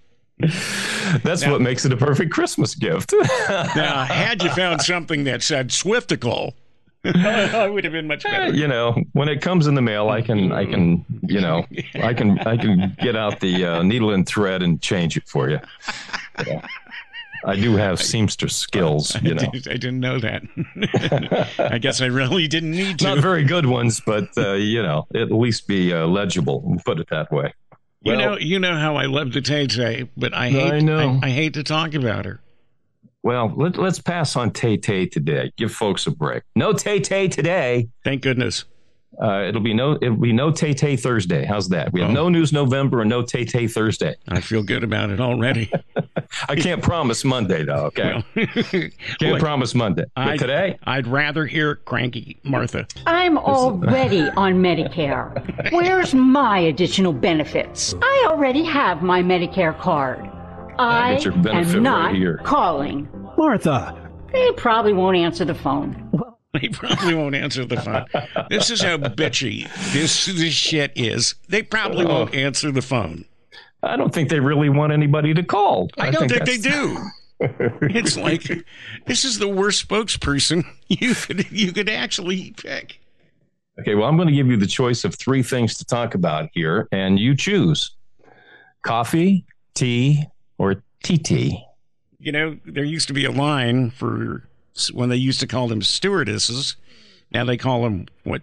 That's 1.24 1.45
what 1.45 1.62
makes 1.62 1.86
it 1.86 1.93
a 1.93 1.98
perfect 1.98 2.31
Christmas 2.31 2.75
gift. 2.75 3.13
Now, 3.50 4.03
had 4.05 4.43
you 4.43 4.50
found 4.50 4.81
something 4.81 5.24
that 5.25 5.43
said 5.43 5.69
Swiftical, 5.69 6.53
I 7.05 7.67
would 7.69 7.83
have 7.83 7.93
been 7.93 8.07
much 8.07 8.24
better. 8.24 8.53
you 8.53 8.67
know, 8.67 8.95
when 9.13 9.29
it 9.29 9.41
comes 9.41 9.67
in 9.67 9.75
the 9.75 9.81
mail, 9.81 10.10
I 10.10 10.22
can, 10.22 10.51
I 10.51 10.65
can, 10.65 11.05
you 11.24 11.39
know, 11.41 11.65
I 11.95 12.13
can, 12.13 12.39
I 12.39 12.57
can 12.57 12.95
get 13.01 13.15
out 13.15 13.39
the 13.41 13.65
uh, 13.65 13.83
needle 13.83 14.12
and 14.12 14.25
thread 14.27 14.62
and 14.63 14.81
change 14.81 15.15
it 15.17 15.27
for 15.27 15.50
you. 15.50 15.60
Yeah. 16.48 16.65
I 17.45 17.55
do 17.55 17.75
have 17.75 18.01
seamstress 18.01 18.55
skills, 18.55 19.15
you 19.21 19.33
know. 19.35 19.43
I 19.53 19.77
didn't 19.77 20.00
know 20.00 20.19
that. 20.19 20.43
I 21.59 21.77
guess 21.77 22.01
I 22.01 22.05
really 22.05 22.47
didn't 22.47 22.71
need 22.71 23.00
to. 23.00 23.05
Not 23.05 23.19
very 23.19 23.43
good 23.43 23.65
ones, 23.65 24.00
but 24.00 24.29
uh, 24.38 24.53
you 24.53 24.81
know, 24.81 25.07
at 25.15 25.31
least 25.31 25.67
be 25.67 25.93
uh, 25.93 26.07
legible. 26.07 26.77
Put 26.85 27.00
it 27.00 27.07
that 27.09 27.31
way. 27.31 27.53
you 28.01 28.15
know, 28.15 28.38
you 28.38 28.59
know 28.59 28.77
how 28.77 28.95
I 28.95 29.05
love 29.05 29.33
the 29.33 29.41
Tay 29.41 29.67
Tay, 29.67 30.09
but 30.15 30.33
I 30.33 30.50
hate. 30.50 30.73
I 30.73 30.79
know. 30.79 31.19
I, 31.21 31.29
hate 31.29 31.53
to 31.55 31.63
talk 31.63 31.93
about 31.93 32.25
her. 32.25 32.41
Well, 33.23 33.53
let, 33.55 33.77
let's 33.77 34.00
pass 34.00 34.35
on 34.35 34.51
Tay 34.51 34.77
Tay 34.77 35.05
today. 35.05 35.51
Give 35.57 35.71
folks 35.71 36.07
a 36.07 36.12
break. 36.12 36.43
No 36.55 36.73
Tay 36.73 37.00
Tay 37.00 37.27
today. 37.27 37.89
Thank 38.03 38.21
goodness. 38.21 38.65
Uh, 39.21 39.43
it'll 39.47 39.62
be 39.62 39.73
no 39.75 39.93
it'll 40.01 40.17
be 40.17 40.33
no 40.33 40.51
Tay 40.51 40.73
Tay 40.73 40.95
Thursday. 40.95 41.45
How's 41.45 41.69
that? 41.69 41.93
We 41.93 42.01
have 42.01 42.09
Oh. 42.09 42.13
no 42.13 42.29
news 42.29 42.51
November 42.51 43.01
and 43.01 43.09
no 43.09 43.21
Tay 43.21 43.45
Tay 43.45 43.67
Thursday. 43.67 44.15
I 44.27 44.41
feel 44.41 44.63
good 44.63 44.83
about 44.83 45.12
it 45.12 45.21
already. 45.21 45.71
I 46.50 46.55
can't 46.55 46.81
promise 46.81 47.23
Monday 47.23 47.63
though. 47.63 47.85
Okay, 47.85 48.23
can't 48.35 49.21
Look, 49.21 49.39
promise 49.39 49.73
Monday. 49.75 50.05
But 50.15 50.27
I- 50.27 50.38
today, 50.38 50.79
I'd 50.83 51.07
rather 51.07 51.45
hear 51.45 51.75
cranky 51.75 52.38
Martha. 52.43 52.88
I'm 53.05 53.38
already 53.38 54.21
on 54.21 54.55
Medicare. 54.55 55.71
Where's 55.71 56.13
my 56.13 56.60
additional 56.60 57.13
benefits? 57.13 57.93
I 58.01 58.27
already 58.29 58.63
have 58.63 59.01
my 59.01 59.21
Medicare 59.21 59.77
card. 59.79 60.29
I 60.79 61.15
get 61.15 61.25
your 61.25 61.34
benefit 61.34 61.53
am 61.53 61.73
right 61.73 61.82
not 61.84 62.15
here. 62.15 62.39
calling. 62.43 63.08
Martha, 63.38 64.10
They 64.32 64.51
probably 64.53 64.93
won't 64.93 65.17
answer 65.17 65.45
the 65.45 65.56
phone. 65.56 66.10
They 66.62 66.69
probably 66.69 67.15
won't 67.15 67.34
answer 67.34 67.65
the 67.65 67.77
phone. 67.77 68.06
This 68.47 68.69
is 68.69 68.84
how 68.84 68.97
bitchy 68.97 69.67
this 69.91 70.27
this 70.27 70.53
shit 70.53 70.91
is. 70.95 71.34
They 71.49 71.63
probably 71.63 72.06
oh. 72.06 72.10
won't 72.10 72.36
answer 72.36 72.71
the 72.71 72.84
phone. 72.84 73.25
I 73.84 73.98
don't 73.98 74.13
think 74.13 74.30
they 74.30 74.39
really 74.39 74.69
want 74.69 74.93
anybody 74.93 75.34
to 75.34 75.43
call. 75.43 75.89
I 75.98 76.10
don't 76.10 76.30
think, 76.30 76.46
they 76.46 76.58
do. 76.58 76.98
It's 77.82 78.15
like 78.15 78.43
this 79.06 79.26
is 79.26 79.38
the 79.38 79.50
worst 79.50 79.86
spokesperson 79.86 80.63
you 80.88 81.13
could 81.13 81.52
you 81.52 81.74
could 81.74 81.89
actually 81.89 82.54
pick. 82.56 83.02
Okay, 83.82 83.96
well, 83.96 84.08
I'm 84.08 84.15
going 84.15 84.30
to 84.30 84.34
give 84.34 84.48
you 84.48 84.56
the 84.56 84.67
choice 84.67 85.04
of 85.04 85.15
three 85.15 85.43
things 85.43 85.78
to 85.80 85.86
talk 85.86 86.15
about 86.15 86.50
here, 86.54 86.88
and 86.93 87.19
you 87.19 87.36
choose: 87.36 87.98
coffee, 88.84 89.46
tea, 89.74 90.26
or 90.58 90.76
TT. 91.04 91.56
You 92.19 92.32
know, 92.32 92.58
there 92.65 92.86
used 92.86 93.08
to 93.10 93.13
be 93.13 93.26
a 93.26 93.32
line 93.32 93.89
for 93.89 94.48
when 94.93 95.10
they 95.10 95.17
used 95.17 95.41
to 95.41 95.48
call 95.48 95.67
them 95.67 95.82
stewardesses. 95.82 96.78
Now 97.32 97.43
they 97.43 97.58
call 97.58 97.84
them 97.84 98.06
what? 98.24 98.41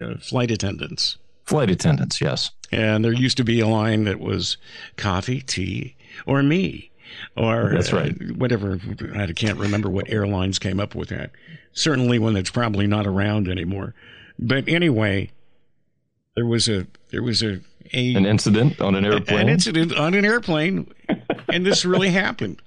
Uh, 0.00 0.16
flight 0.18 0.52
attendants. 0.52 1.16
Flight 1.44 1.70
attendants, 1.70 2.20
yes. 2.20 2.50
And 2.70 3.04
there 3.04 3.12
used 3.12 3.36
to 3.38 3.44
be 3.44 3.60
a 3.60 3.66
line 3.66 4.04
that 4.04 4.20
was 4.20 4.56
coffee, 4.96 5.40
tea, 5.40 5.96
or 6.26 6.42
me, 6.42 6.90
or 7.36 7.70
That's 7.72 7.92
right. 7.92 8.12
uh, 8.12 8.34
whatever. 8.34 8.78
I 9.14 9.32
can't 9.32 9.58
remember 9.58 9.88
what 9.88 10.10
airlines 10.10 10.58
came 10.58 10.78
up 10.78 10.94
with 10.94 11.08
that. 11.08 11.30
Certainly 11.72 12.18
one 12.18 12.34
that's 12.34 12.50
probably 12.50 12.86
not 12.86 13.06
around 13.06 13.48
anymore. 13.48 13.94
But 14.38 14.68
anyway, 14.68 15.30
there 16.36 16.46
was 16.46 16.68
a 16.68 16.86
there 17.10 17.22
was 17.22 17.42
a, 17.42 17.60
a 17.92 18.14
An 18.14 18.26
incident 18.26 18.80
on 18.80 18.94
an 18.94 19.04
airplane. 19.04 19.40
an 19.40 19.48
incident 19.48 19.96
on 19.96 20.14
an 20.14 20.24
airplane, 20.24 20.92
and 21.48 21.64
this 21.64 21.84
really 21.84 22.10
happened. 22.10 22.60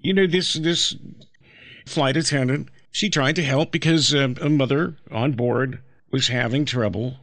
You 0.00 0.12
know, 0.12 0.26
this 0.26 0.54
this 0.54 0.96
flight 1.86 2.16
attendant 2.16 2.68
she 2.90 3.10
tried 3.10 3.34
to 3.36 3.42
help 3.42 3.72
because 3.72 4.14
um, 4.14 4.36
a 4.40 4.48
mother 4.48 4.94
on 5.10 5.32
board 5.32 5.80
was 6.12 6.28
having 6.28 6.64
trouble. 6.64 7.16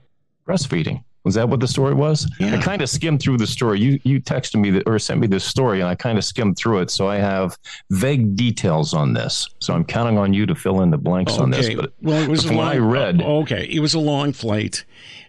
breastfeeding. 0.45 1.03
Was 1.23 1.35
that 1.35 1.47
what 1.49 1.59
the 1.59 1.67
story 1.67 1.93
was? 1.93 2.27
Yeah. 2.39 2.55
I 2.55 2.61
kind 2.61 2.81
of 2.81 2.89
skimmed 2.89 3.21
through 3.21 3.37
the 3.37 3.45
story. 3.47 3.79
You 3.79 3.99
you 4.03 4.19
texted 4.19 4.59
me 4.59 4.71
that, 4.71 4.83
or 4.87 4.97
sent 4.99 5.19
me 5.19 5.27
this 5.27 5.43
story, 5.43 5.79
and 5.81 5.87
I 5.89 5.95
kind 5.95 6.17
of 6.17 6.23
skimmed 6.25 6.57
through 6.57 6.79
it. 6.79 6.89
So 6.91 7.07
I 7.07 7.17
have 7.17 7.57
vague 7.91 8.35
details 8.35 8.93
on 8.93 9.13
this. 9.13 9.47
So 9.59 9.73
I'm 9.73 9.83
counting 9.85 10.17
on 10.17 10.33
you 10.33 10.45
to 10.47 10.55
fill 10.55 10.81
in 10.81 10.89
the 10.89 10.97
blanks 10.97 11.37
on 11.37 11.51
this. 11.51 11.73
But 11.75 11.93
well, 12.01 12.21
it 12.21 12.27
was 12.29 12.45
what 12.45 12.55
long, 12.55 12.67
I 12.67 12.77
read- 12.77 13.21
oh, 13.23 13.41
okay, 13.41 13.65
it 13.69 13.79
was 13.79 13.93
a 13.93 13.99
long 13.99 14.33
flight. 14.33 14.83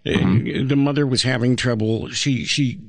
Uh, 0.07 0.11
Mm-hmm. 0.11 0.67
The 0.69 0.77
mother 0.77 1.07
was 1.07 1.23
having 1.23 1.55
trouble. 1.57 2.09
She 2.09 2.45
she, 2.45 2.81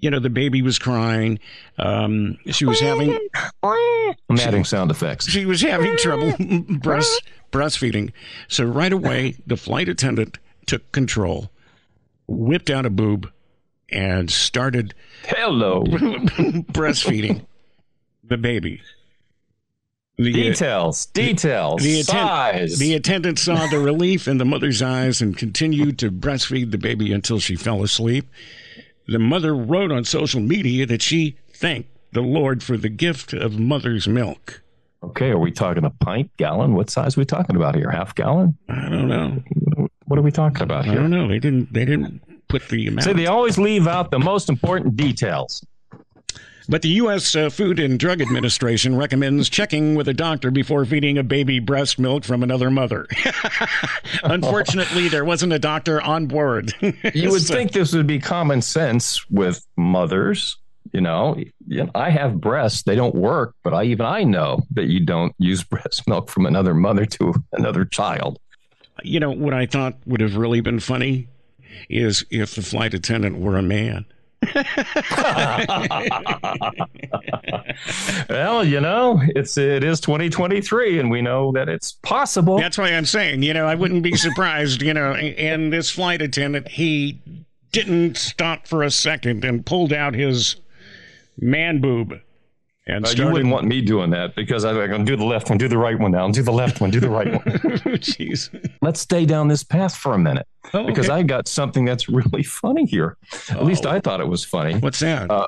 you 0.00 0.10
know, 0.10 0.18
the 0.18 0.28
baby 0.28 0.60
was 0.60 0.78
crying. 0.78 1.38
Um, 1.78 2.38
she 2.50 2.66
was 2.66 2.78
having 2.80 3.16
I'm 3.62 4.38
adding 4.38 4.64
sound 4.64 4.90
effects. 4.90 5.28
she 5.28 5.46
was 5.46 5.60
having 5.62 5.96
trouble 5.96 6.34
breast 6.80 7.22
breastfeeding. 7.52 8.12
So 8.48 8.64
right 8.64 8.92
away, 8.92 9.36
the 9.46 9.56
flight 9.56 9.88
attendant 9.88 10.38
took 10.66 10.90
control, 10.92 11.50
whipped 12.28 12.70
out 12.70 12.86
a 12.86 12.90
boob, 12.90 13.30
and 13.90 14.30
started 14.30 14.94
Hello. 15.24 15.82
breastfeeding 15.86 17.46
the 18.22 18.36
baby. 18.36 18.80
The, 20.18 20.30
uh, 20.30 20.34
Details. 20.50 21.06
Details. 21.06 21.82
the 21.82 22.00
atten- 22.00 22.04
size. 22.04 22.78
The 22.78 22.94
attendant 22.94 23.38
saw 23.38 23.66
the 23.68 23.78
relief 23.78 24.26
in 24.28 24.38
the 24.38 24.44
mother's 24.44 24.82
eyes 24.82 25.20
and 25.22 25.36
continued 25.36 25.98
to 26.00 26.10
breastfeed 26.10 26.72
the 26.72 26.78
baby 26.78 27.12
until 27.12 27.38
she 27.38 27.54
fell 27.56 27.82
asleep. 27.84 28.28
The 29.06 29.20
mother 29.20 29.54
wrote 29.54 29.92
on 29.92 30.04
social 30.04 30.40
media 30.40 30.86
that 30.86 31.02
she 31.02 31.36
thanked 31.52 31.90
the 32.12 32.20
Lord 32.20 32.62
for 32.62 32.76
the 32.76 32.88
gift 32.88 33.32
of 33.32 33.58
mother's 33.58 34.08
milk. 34.08 34.60
okay, 35.02 35.30
are 35.30 35.38
we 35.38 35.52
talking 35.52 35.84
a 35.84 35.90
pint, 35.90 36.30
gallon? 36.36 36.74
What 36.74 36.90
size 36.90 37.16
are 37.16 37.20
we 37.20 37.24
talking 37.24 37.54
about 37.56 37.76
here? 37.76 37.90
Half 37.90 38.14
gallon? 38.16 38.58
I 38.68 38.88
don't 38.88 39.08
know. 39.08 39.40
What 40.08 40.18
are 40.18 40.22
we 40.22 40.30
talking 40.32 40.62
about 40.62 40.84
here? 40.84 40.94
I 40.94 40.96
don't 40.96 41.10
know. 41.10 41.28
They 41.28 41.38
didn't. 41.38 41.72
They 41.72 41.84
didn't 41.84 42.20
put 42.48 42.66
the 42.68 42.86
amount. 42.88 43.04
See, 43.04 43.12
they 43.12 43.26
always 43.26 43.58
leave 43.58 43.86
out 43.86 44.10
the 44.10 44.18
most 44.18 44.48
important 44.48 44.96
details. 44.96 45.64
But 46.70 46.82
the 46.82 46.88
U.S. 46.90 47.34
Uh, 47.34 47.48
Food 47.48 47.78
and 47.78 47.98
Drug 47.98 48.20
Administration 48.20 48.94
recommends 48.94 49.48
checking 49.48 49.94
with 49.94 50.06
a 50.08 50.12
doctor 50.12 50.50
before 50.50 50.84
feeding 50.84 51.16
a 51.16 51.22
baby 51.22 51.60
breast 51.60 51.98
milk 51.98 52.24
from 52.24 52.42
another 52.42 52.70
mother. 52.70 53.06
Unfortunately, 54.24 55.08
there 55.08 55.24
wasn't 55.24 55.52
a 55.54 55.58
doctor 55.58 56.00
on 56.02 56.26
board. 56.26 56.74
You 57.14 57.30
would 57.30 57.42
So- 57.46 57.54
think 57.54 57.72
this 57.72 57.94
would 57.94 58.06
be 58.06 58.18
common 58.18 58.60
sense 58.62 59.28
with 59.30 59.64
mothers, 59.78 60.56
You 60.92 61.00
know, 61.00 61.36
you 61.66 61.84
know, 61.84 61.90
I 61.94 62.10
have 62.10 62.38
breasts; 62.40 62.82
they 62.82 62.96
don't 62.96 63.14
work, 63.14 63.54
but 63.64 63.72
I 63.74 63.84
even 63.84 64.04
I 64.06 64.24
know 64.24 64.60
that 64.72 64.86
you 64.86 65.00
don't 65.04 65.34
use 65.38 65.62
breast 65.72 66.06
milk 66.08 66.28
from 66.30 66.44
another 66.46 66.74
mother 66.74 67.06
to 67.06 67.34
another 67.52 67.84
child. 67.86 68.38
You 69.02 69.20
know 69.20 69.30
what 69.30 69.54
I 69.54 69.66
thought 69.66 69.94
would 70.06 70.20
have 70.20 70.36
really 70.36 70.60
been 70.60 70.80
funny 70.80 71.28
is 71.88 72.24
if 72.30 72.54
the 72.54 72.62
flight 72.62 72.94
attendant 72.94 73.38
were 73.38 73.56
a 73.56 73.62
man. 73.62 74.04
well, 78.28 78.64
you 78.64 78.80
know, 78.80 79.20
it's 79.34 79.58
it 79.58 79.82
is 79.82 80.00
2023, 80.00 81.00
and 81.00 81.10
we 81.10 81.20
know 81.22 81.50
that 81.52 81.68
it's 81.68 81.92
possible. 81.92 82.58
That's 82.58 82.78
why 82.78 82.90
I'm 82.90 83.04
saying, 83.04 83.42
you 83.42 83.52
know, 83.52 83.66
I 83.66 83.74
wouldn't 83.74 84.04
be 84.04 84.16
surprised, 84.16 84.80
you 84.80 84.94
know, 84.94 85.14
and 85.14 85.72
this 85.72 85.90
flight 85.90 86.22
attendant, 86.22 86.68
he 86.68 87.20
didn't 87.72 88.16
stop 88.16 88.66
for 88.68 88.82
a 88.82 88.90
second 88.90 89.44
and 89.44 89.66
pulled 89.66 89.92
out 89.92 90.14
his 90.14 90.56
man 91.40 91.80
boob. 91.80 92.20
And 92.88 93.04
Uh, 93.04 93.08
started, 93.08 93.22
you 93.28 93.32
wouldn't 93.32 93.52
want 93.52 93.66
me 93.66 93.82
doing 93.82 94.10
that 94.10 94.34
because 94.34 94.64
I'm 94.64 94.74
going 94.74 95.04
to 95.04 95.04
do 95.04 95.14
the 95.16 95.24
left 95.24 95.50
one, 95.50 95.58
do 95.58 95.68
the 95.68 95.76
right 95.78 95.98
one 95.98 96.10
now, 96.10 96.24
and 96.24 96.32
do 96.34 96.42
the 96.42 96.52
left 96.52 96.80
one, 96.80 96.90
do 96.90 97.00
the 97.00 97.10
right 97.10 97.30
one. 97.32 97.42
Jeez. 97.98 98.48
Let's 98.80 99.00
stay 99.00 99.26
down 99.26 99.48
this 99.48 99.62
path 99.62 99.94
for 99.94 100.14
a 100.14 100.18
minute 100.18 100.46
Oh, 100.72 100.86
because 100.86 101.06
okay. 101.10 101.18
I 101.18 101.22
got 101.22 101.48
something 101.48 101.84
that's 101.84 102.08
really 102.08 102.42
funny 102.42 102.86
here. 102.86 103.16
At 103.50 103.64
least 103.64 103.84
Oh. 103.86 103.90
I 103.90 104.00
thought 104.00 104.20
it 104.20 104.28
was 104.28 104.44
funny. 104.44 104.78
What's 104.78 105.00
that? 105.00 105.30
Uh, 105.30 105.46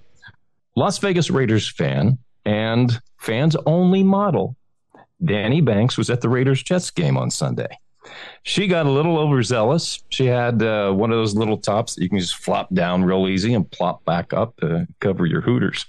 Las 0.77 0.99
Vegas 0.99 1.31
Raiders 1.31 1.69
fan 1.69 2.19
and 2.45 3.01
fans 3.19 3.57
only 3.67 4.03
model 4.03 4.57
Danii 5.23 5.65
Banks 5.65 5.99
was 5.99 6.09
at 6.11 6.21
the 6.21 6.29
Raiders 6.29 6.63
Jets 6.63 6.91
game 6.91 7.17
on 7.17 7.31
Sunday. 7.31 7.79
She 8.43 8.67
got 8.67 8.87
a 8.87 8.91
little 8.91 9.19
overzealous. 9.19 10.03
She 10.09 10.27
had 10.27 10.63
uh, 10.63 10.93
one 10.93 11.11
of 11.11 11.19
those 11.19 11.35
little 11.35 11.59
tops 11.59 11.95
that 11.95 12.03
you 12.03 12.09
can 12.09 12.19
just 12.19 12.37
flop 12.37 12.73
down 12.73 13.05
real 13.05 13.29
easy 13.29 13.55
and 13.55 13.71
plop 13.71 14.05
back 14.05 14.33
up 14.33 14.57
to 14.59 14.87
cover 15.01 15.27
your 15.27 15.43
hooters. 15.43 15.85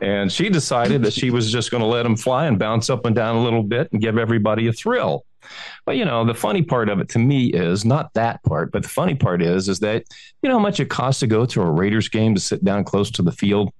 And 0.00 0.30
she 0.30 0.48
decided 0.48 1.02
that 1.02 1.12
she 1.12 1.30
was 1.30 1.50
just 1.50 1.70
going 1.70 1.82
to 1.82 1.88
let 1.88 2.04
them 2.04 2.16
fly 2.16 2.46
and 2.46 2.58
bounce 2.58 2.88
up 2.88 3.04
and 3.06 3.16
down 3.16 3.36
a 3.36 3.42
little 3.42 3.64
bit 3.64 3.90
and 3.92 4.00
give 4.00 4.16
everybody 4.16 4.68
a 4.68 4.72
thrill. 4.72 5.24
But 5.84 5.96
you 5.96 6.04
know, 6.04 6.24
the 6.24 6.34
funny 6.34 6.62
part 6.62 6.88
of 6.88 7.00
it 7.00 7.08
to 7.10 7.18
me 7.18 7.46
is 7.46 7.84
not 7.84 8.12
that 8.14 8.42
part, 8.44 8.70
but 8.70 8.82
the 8.82 8.88
funny 8.88 9.14
part 9.14 9.42
is 9.42 9.68
is 9.68 9.80
that 9.80 10.04
you 10.42 10.48
know 10.48 10.56
how 10.56 10.62
much 10.62 10.80
it 10.80 10.90
costs 10.90 11.20
to 11.20 11.26
go 11.26 11.46
to 11.46 11.62
a 11.62 11.70
Raiders 11.70 12.08
game 12.08 12.34
to 12.34 12.40
sit 12.40 12.62
down 12.64 12.84
close 12.84 13.10
to 13.12 13.22
the 13.22 13.32
field? 13.32 13.72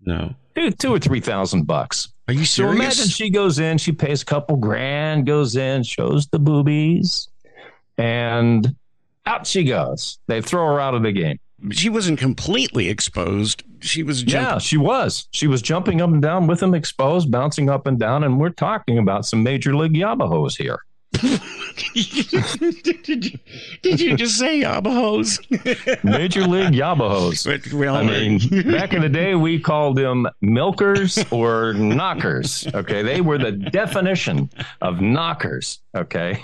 no. 0.00 0.34
Two, 0.54 0.70
two 0.72 0.94
or 0.94 0.98
three 0.98 1.20
thousand 1.20 1.66
bucks. 1.66 2.08
Are 2.30 2.32
you 2.32 2.44
So 2.44 2.70
imagine 2.70 3.08
she 3.08 3.28
goes 3.28 3.58
in, 3.58 3.76
she 3.76 3.90
pays 3.90 4.22
a 4.22 4.24
couple 4.24 4.56
grand, 4.56 5.26
goes 5.26 5.56
in, 5.56 5.82
shows 5.82 6.28
the 6.28 6.38
boobies, 6.38 7.26
and 7.98 8.76
out 9.26 9.48
she 9.48 9.64
goes. 9.64 10.20
They 10.28 10.40
throw 10.40 10.64
her 10.66 10.78
out 10.78 10.94
of 10.94 11.02
the 11.02 11.10
game. 11.10 11.40
She 11.72 11.88
wasn't 11.88 12.20
completely 12.20 12.88
exposed. 12.88 13.64
She 13.80 14.04
was 14.04 14.22
Yeah, 14.22 14.58
she 14.58 14.76
was. 14.76 15.26
She 15.32 15.48
was 15.48 15.60
jumping 15.60 16.00
up 16.00 16.10
and 16.10 16.22
down 16.22 16.46
with 16.46 16.60
them 16.60 16.72
exposed, 16.72 17.32
bouncing 17.32 17.68
up 17.68 17.88
and 17.88 17.98
down, 17.98 18.22
and 18.22 18.38
we're 18.38 18.50
talking 18.50 18.98
about 18.98 19.26
some 19.26 19.42
major 19.42 19.74
league 19.74 19.94
yabahos 19.94 20.56
here. 20.56 20.84
Did, 21.12 21.40
you, 23.24 23.38
did 23.82 24.00
you 24.00 24.16
just 24.16 24.36
say 24.36 24.60
Abahos? 24.60 25.38
Major 26.04 26.42
league 26.42 26.72
yabahos. 26.72 27.72
well, 27.72 27.96
I 27.96 28.04
mean, 28.04 28.38
back 28.70 28.92
in 28.92 29.02
the 29.02 29.08
day, 29.08 29.34
we 29.34 29.58
called 29.58 29.96
them 29.96 30.26
milkers 30.40 31.18
or 31.30 31.74
knockers. 31.74 32.66
Okay. 32.74 33.02
They 33.02 33.20
were 33.20 33.38
the 33.38 33.52
definition 33.52 34.50
of 34.80 35.00
knockers. 35.00 35.80
Okay. 35.94 36.40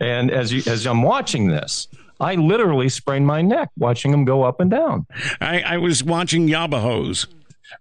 And 0.00 0.30
as 0.30 0.52
you, 0.52 0.62
as 0.70 0.86
I'm 0.86 1.02
watching 1.02 1.48
this, 1.48 1.88
I 2.20 2.34
literally 2.34 2.88
sprained 2.88 3.26
my 3.26 3.42
neck 3.42 3.70
watching 3.76 4.10
them 4.10 4.24
go 4.24 4.42
up 4.42 4.60
and 4.60 4.70
down, 4.70 5.06
I, 5.40 5.60
I 5.60 5.76
was 5.78 6.02
watching 6.02 6.48
Yabahos. 6.48 7.26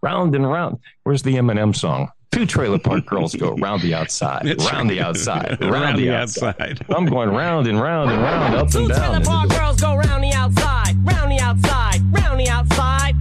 round 0.01 0.35
and 0.35 0.49
round. 0.49 0.79
Where's 1.03 1.23
the 1.23 1.35
Eminem 1.35 1.75
song? 1.75 2.11
Two 2.33 2.45
trailer 2.45 2.79
park 2.79 3.05
girls 3.05 3.35
go 3.35 3.53
round 3.55 3.81
the 3.81 3.93
outside, 3.93 4.45
That's 4.45 4.71
round 4.71 4.89
right. 4.89 4.95
the 4.97 5.01
outside, 5.01 5.57
round, 5.61 5.73
Around 5.73 5.95
the 5.97 6.05
the 6.07 6.15
outside. 6.15 6.55
outside. 6.61 6.85
I'm 6.95 7.05
going 7.05 7.29
round 7.29 7.67
and 7.67 7.79
round 7.81 8.11
and 8.11 8.21
round, 8.21 8.55
up 8.55 8.69
Two 8.71 8.79
and 8.85 8.87
trailer 8.93 9.19
down. 9.19 9.23
park 9.23 9.49
girls 9.49 9.79
go 9.79 9.95
round 9.95 10.23
the 10.23 10.33
outside, 10.33 10.95
round 11.05 11.31
the 11.31 11.39
outside, 11.39 12.01
round 12.11 12.39
the 12.39 12.49
outside. 12.49 13.15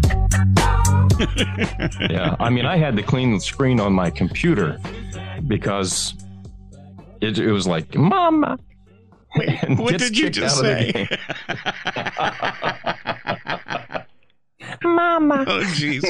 Yeah, 2.10 2.34
I 2.40 2.50
mean, 2.50 2.64
I 2.66 2.76
had 2.76 2.96
to 2.96 3.02
clean 3.02 3.32
the 3.32 3.38
screen 3.40 3.78
on 3.78 3.92
my 3.92 4.10
computer 4.10 4.80
because 5.46 6.14
it, 7.20 7.38
it 7.38 7.52
was 7.52 7.64
like, 7.66 7.94
"Mama." 7.94 8.58
and 9.36 9.78
What 9.78 9.98
did 9.98 10.18
you 10.18 10.30
just 10.30 10.58
out 10.58 10.64
of 10.66 10.76
the 10.78 10.92
say? 10.92 11.18
Mama. 14.82 15.44
Oh, 15.46 15.60
jeez. 15.74 16.02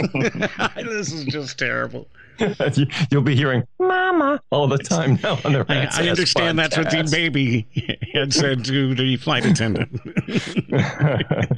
this 0.77 1.13
is 1.13 1.25
just 1.25 1.59
terrible. 1.59 2.09
You- 2.77 2.87
You'll 3.11 3.23
be 3.23 3.35
hearing 3.37 3.63
"Mama" 3.79 4.41
all 4.51 4.67
the 4.69 4.79
time 4.79 5.19
now 5.23 5.39
on 5.45 5.53
the 5.53 5.61
I, 5.69 5.75
Rats 5.75 5.99
I 5.99 6.03
Ass 6.03 6.09
understand 6.09 6.59
that's 6.59 6.77
what 6.77 6.91
the 6.91 7.09
baby 7.11 7.67
had 8.15 8.33
said 8.33 8.65
to 8.67 8.95
the 8.95 9.17
flight 9.17 9.45
attendant. 9.47 9.93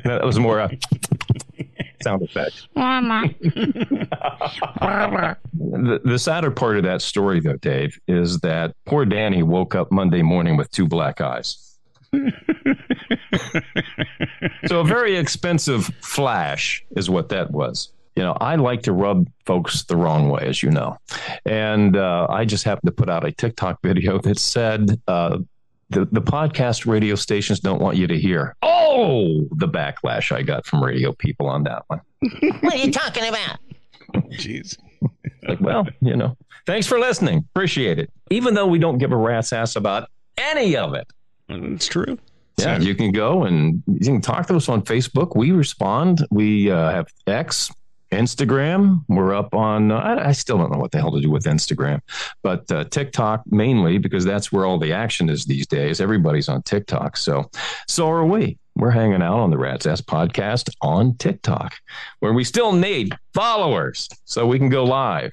that 0.04 0.20
was 0.24 0.38
more 0.38 0.58
a 0.60 0.70
sound 2.02 2.22
effect. 2.22 2.68
Mama. 2.74 3.28
The, 5.54 6.00
the 6.04 6.18
sadder 6.18 6.50
part 6.50 6.76
of 6.76 6.82
that 6.84 7.00
story, 7.02 7.40
though, 7.40 7.56
Dave, 7.56 7.98
is 8.06 8.40
that 8.40 8.74
poor 8.84 9.06
Danii 9.06 9.42
woke 9.42 9.74
up 9.74 9.90
Monday 9.90 10.20
morning 10.22 10.56
with 10.56 10.70
two 10.70 10.86
black 10.86 11.20
eyes. 11.22 11.76
so 14.66 14.80
a 14.80 14.84
very 14.84 15.16
expensive 15.16 15.86
flash 16.00 16.84
is 16.96 17.08
what 17.10 17.28
that 17.30 17.50
was. 17.50 17.90
You 18.16 18.22
know, 18.22 18.36
I 18.40 18.54
like 18.56 18.82
to 18.82 18.92
rub 18.92 19.28
folks 19.44 19.84
the 19.84 19.96
wrong 19.96 20.28
way, 20.30 20.42
as 20.46 20.62
you 20.62 20.70
know, 20.70 20.96
and 21.44 21.96
uh, 21.96 22.26
I 22.30 22.44
just 22.44 22.64
happened 22.64 22.88
to 22.88 22.92
put 22.92 23.08
out 23.10 23.26
a 23.26 23.32
TikTok 23.32 23.80
video 23.82 24.18
that 24.20 24.38
said 24.38 25.00
uh, 25.08 25.38
the 25.90 26.04
the 26.06 26.22
podcast 26.22 26.86
radio 26.86 27.16
stations 27.16 27.58
don't 27.60 27.80
want 27.80 27.96
you 27.96 28.06
to 28.06 28.18
hear. 28.18 28.54
Oh, 28.62 29.48
the 29.56 29.66
backlash 29.68 30.30
I 30.34 30.42
got 30.42 30.64
from 30.64 30.82
radio 30.84 31.12
people 31.12 31.48
on 31.48 31.64
that 31.64 31.82
one. 31.88 32.00
What 32.60 32.74
are 32.74 32.76
you 32.76 32.92
talking 32.92 33.26
about? 33.26 33.58
Jeez. 34.32 34.78
Like, 35.48 35.60
well, 35.60 35.86
you 36.00 36.14
know, 36.16 36.36
thanks 36.66 36.86
for 36.86 36.98
listening. 37.00 37.44
Appreciate 37.54 37.98
it. 37.98 38.10
Even 38.30 38.54
though 38.54 38.66
we 38.68 38.78
don't 38.78 38.98
give 38.98 39.10
a 39.12 39.16
rat's 39.16 39.52
ass 39.52 39.74
about 39.76 40.08
any 40.38 40.76
of 40.76 40.94
it. 40.94 41.06
It's 41.48 41.86
true. 41.88 42.16
Yeah, 42.58 42.78
So- 42.78 42.84
you 42.84 42.94
can 42.94 43.10
go 43.10 43.42
and 43.42 43.82
you 43.88 43.98
can 44.06 44.20
talk 44.20 44.46
to 44.46 44.54
us 44.56 44.68
on 44.68 44.82
Facebook. 44.82 45.34
We 45.36 45.50
respond. 45.50 46.24
We 46.30 46.70
uh, 46.70 46.90
have 46.92 47.08
X, 47.26 47.70
Instagram. 48.14 49.04
We're 49.08 49.34
up 49.34 49.54
on, 49.54 49.90
uh, 49.92 49.96
I, 49.96 50.28
I 50.28 50.32
still 50.32 50.56
don't 50.58 50.72
know 50.72 50.78
what 50.78 50.92
the 50.92 50.98
hell 50.98 51.12
to 51.12 51.20
do 51.20 51.30
with 51.30 51.44
Instagram, 51.44 52.00
but 52.42 52.70
uh, 52.72 52.84
TikTok 52.84 53.42
mainly 53.50 53.98
because 53.98 54.24
that's 54.24 54.50
where 54.50 54.64
all 54.64 54.78
the 54.78 54.92
action 54.92 55.28
is 55.28 55.44
these 55.44 55.66
days. 55.66 56.00
Everybody's 56.00 56.48
on 56.48 56.62
TikTok. 56.62 57.16
So, 57.16 57.50
so 57.88 58.08
are 58.10 58.24
we. 58.24 58.58
We're 58.76 58.90
hanging 58.90 59.22
out 59.22 59.38
on 59.38 59.50
the 59.50 59.58
Rat's 59.58 59.86
Ass 59.86 60.00
podcast 60.00 60.68
on 60.80 61.16
TikTok, 61.16 61.74
where 62.18 62.32
we 62.32 62.42
still 62.42 62.72
need 62.72 63.16
followers 63.32 64.08
so 64.24 64.46
we 64.46 64.58
can 64.58 64.68
go 64.68 64.82
live. 64.84 65.32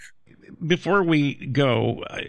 Before 0.68 1.02
we 1.02 1.34
go, 1.48 2.04
uh, 2.04 2.20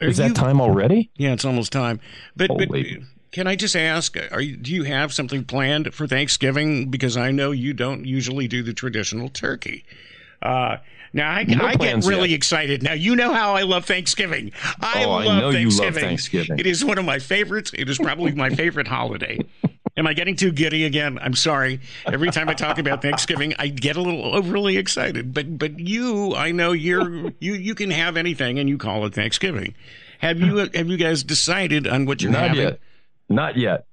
Is 0.00 0.16
that 0.16 0.28
you- 0.30 0.34
time 0.34 0.60
already? 0.60 1.10
Yeah, 1.16 1.34
it's 1.34 1.44
almost 1.44 1.70
time. 1.72 2.00
But, 2.34 2.48
but 2.48 2.66
Holy. 2.66 3.04
Can 3.32 3.46
I 3.46 3.56
just 3.56 3.76
ask, 3.76 4.16
are 4.32 4.40
you, 4.40 4.56
do 4.56 4.72
you 4.72 4.84
have 4.84 5.12
something 5.12 5.44
planned 5.44 5.94
for 5.94 6.06
Thanksgiving? 6.06 6.90
Because 6.90 7.16
I 7.16 7.30
know 7.30 7.50
you 7.52 7.72
don't 7.72 8.04
usually 8.04 8.48
do 8.48 8.62
the 8.62 8.72
traditional 8.72 9.28
turkey. 9.28 9.84
Uh, 10.42 10.78
now 11.12 11.30
I, 11.30 11.44
No 11.44 11.64
I 11.64 11.74
get 11.74 12.04
really 12.04 12.30
yet. 12.30 12.36
excited. 12.36 12.82
Now 12.82 12.92
you 12.94 13.14
know 13.16 13.32
how 13.32 13.54
I 13.56 13.62
love 13.62 13.84
Thanksgiving. 13.84 14.52
I 14.80 15.04
Oh, 15.04 15.10
love 15.10 15.54
I 15.54 15.58
you 15.58 15.68
love 15.68 15.76
Thanksgiving. 15.78 16.02
Thanksgiving. 16.02 16.58
It 16.58 16.66
is 16.66 16.84
one 16.84 16.98
of 16.98 17.04
my 17.04 17.18
favorites. 17.18 17.72
It 17.76 17.88
is 17.88 17.98
probably 17.98 18.32
my 18.32 18.50
favorite 18.50 18.86
holiday. 18.88 19.38
Am 19.96 20.06
I 20.06 20.14
getting 20.14 20.36
too 20.36 20.52
giddy 20.52 20.84
again? 20.84 21.18
I'm 21.20 21.34
sorry. 21.34 21.80
Every 22.06 22.30
time 22.30 22.48
I 22.48 22.54
talk 22.54 22.78
about 22.78 23.02
Thanksgiving, 23.02 23.54
I 23.58 23.66
get 23.68 23.96
a 23.96 24.00
little 24.00 24.34
overly 24.34 24.76
excited. 24.76 25.34
But 25.34 25.58
but 25.58 25.78
you, 25.80 26.34
I 26.36 26.52
know 26.52 26.72
you're 26.72 27.30
you 27.40 27.54
you 27.54 27.74
can 27.74 27.90
have 27.90 28.16
anything 28.16 28.58
and 28.60 28.68
you 28.68 28.78
call 28.78 29.04
it 29.04 29.12
Thanksgiving. 29.14 29.74
Have 30.20 30.40
you 30.40 30.58
have 30.58 30.88
you 30.88 30.96
guys 30.96 31.22
decided 31.24 31.86
on 31.88 32.06
what 32.06 32.22
you're 32.22 32.30
Not 32.32 32.48
having? 32.50 32.62
yet. 32.62 32.80
Not 33.30 33.56
yet. 33.56 33.86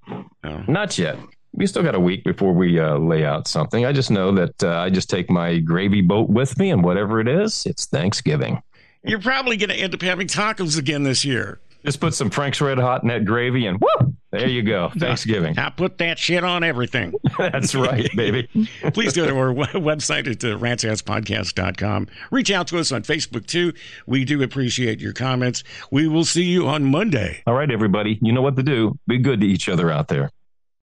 Not 0.67 0.97
yet. 0.97 1.17
We 1.53 1.67
still 1.67 1.83
got 1.83 1.95
a 1.95 1.99
week 1.99 2.23
before 2.23 2.53
we 2.53 2.79
uh, 2.79 2.97
lay 2.97 3.23
out 3.23 3.47
something. 3.47 3.85
I 3.85 3.91
just 3.91 4.11
know 4.11 4.31
that 4.33 4.63
uh, 4.63 4.79
I 4.79 4.89
just 4.89 5.09
take 5.09 5.29
my 5.29 5.59
gravy 5.59 6.01
boat 6.01 6.29
with 6.29 6.57
me, 6.59 6.71
and 6.71 6.83
whatever 6.83 7.19
it 7.19 7.27
is, 7.27 7.65
it's 7.65 7.85
Thanksgiving. 7.85 8.61
You're 9.03 9.21
probably 9.21 9.55
going 9.55 9.69
to 9.69 9.75
end 9.75 9.93
up 9.93 10.01
having 10.01 10.27
tacos 10.27 10.77
again 10.77 11.03
this 11.03 11.23
year. 11.23 11.59
Just 11.85 11.99
put 11.99 12.13
some 12.13 12.29
Frank's 12.29 12.59
Red 12.59 12.79
Hot 12.79 13.03
in 13.03 13.09
that 13.09 13.25
gravy, 13.25 13.67
and 13.67 13.79
whoo, 13.79 14.15
there 14.39 14.47
you 14.49 14.63
go. 14.63 14.91
Thanksgiving. 14.97 15.57
I 15.57 15.69
put 15.69 15.97
that 15.99 16.19
shit 16.19 16.43
on 16.43 16.63
everything. 16.63 17.13
That's 17.37 17.75
right, 17.75 18.09
baby. 18.15 18.47
Please 18.93 19.13
go 19.13 19.27
to 19.27 19.37
our 19.37 19.53
website 19.53 20.29
at 20.29 20.43
uh, 20.43 20.57
ratsasspodcast.com. 20.57 22.07
Reach 22.31 22.51
out 22.51 22.67
to 22.67 22.79
us 22.79 22.91
on 22.91 23.03
Facebook 23.03 23.45
too. 23.45 23.73
We 24.05 24.25
do 24.25 24.41
appreciate 24.43 24.99
your 24.99 25.13
comments. 25.13 25.63
We 25.91 26.07
will 26.07 26.25
see 26.25 26.43
you 26.43 26.67
on 26.67 26.85
Monday. 26.85 27.41
All 27.47 27.53
right, 27.53 27.71
everybody. 27.71 28.19
You 28.21 28.33
know 28.33 28.41
what 28.41 28.55
to 28.57 28.63
do. 28.63 28.97
Be 29.07 29.17
good 29.17 29.41
to 29.41 29.47
each 29.47 29.69
other 29.69 29.91
out 29.91 30.07
there. 30.07 30.31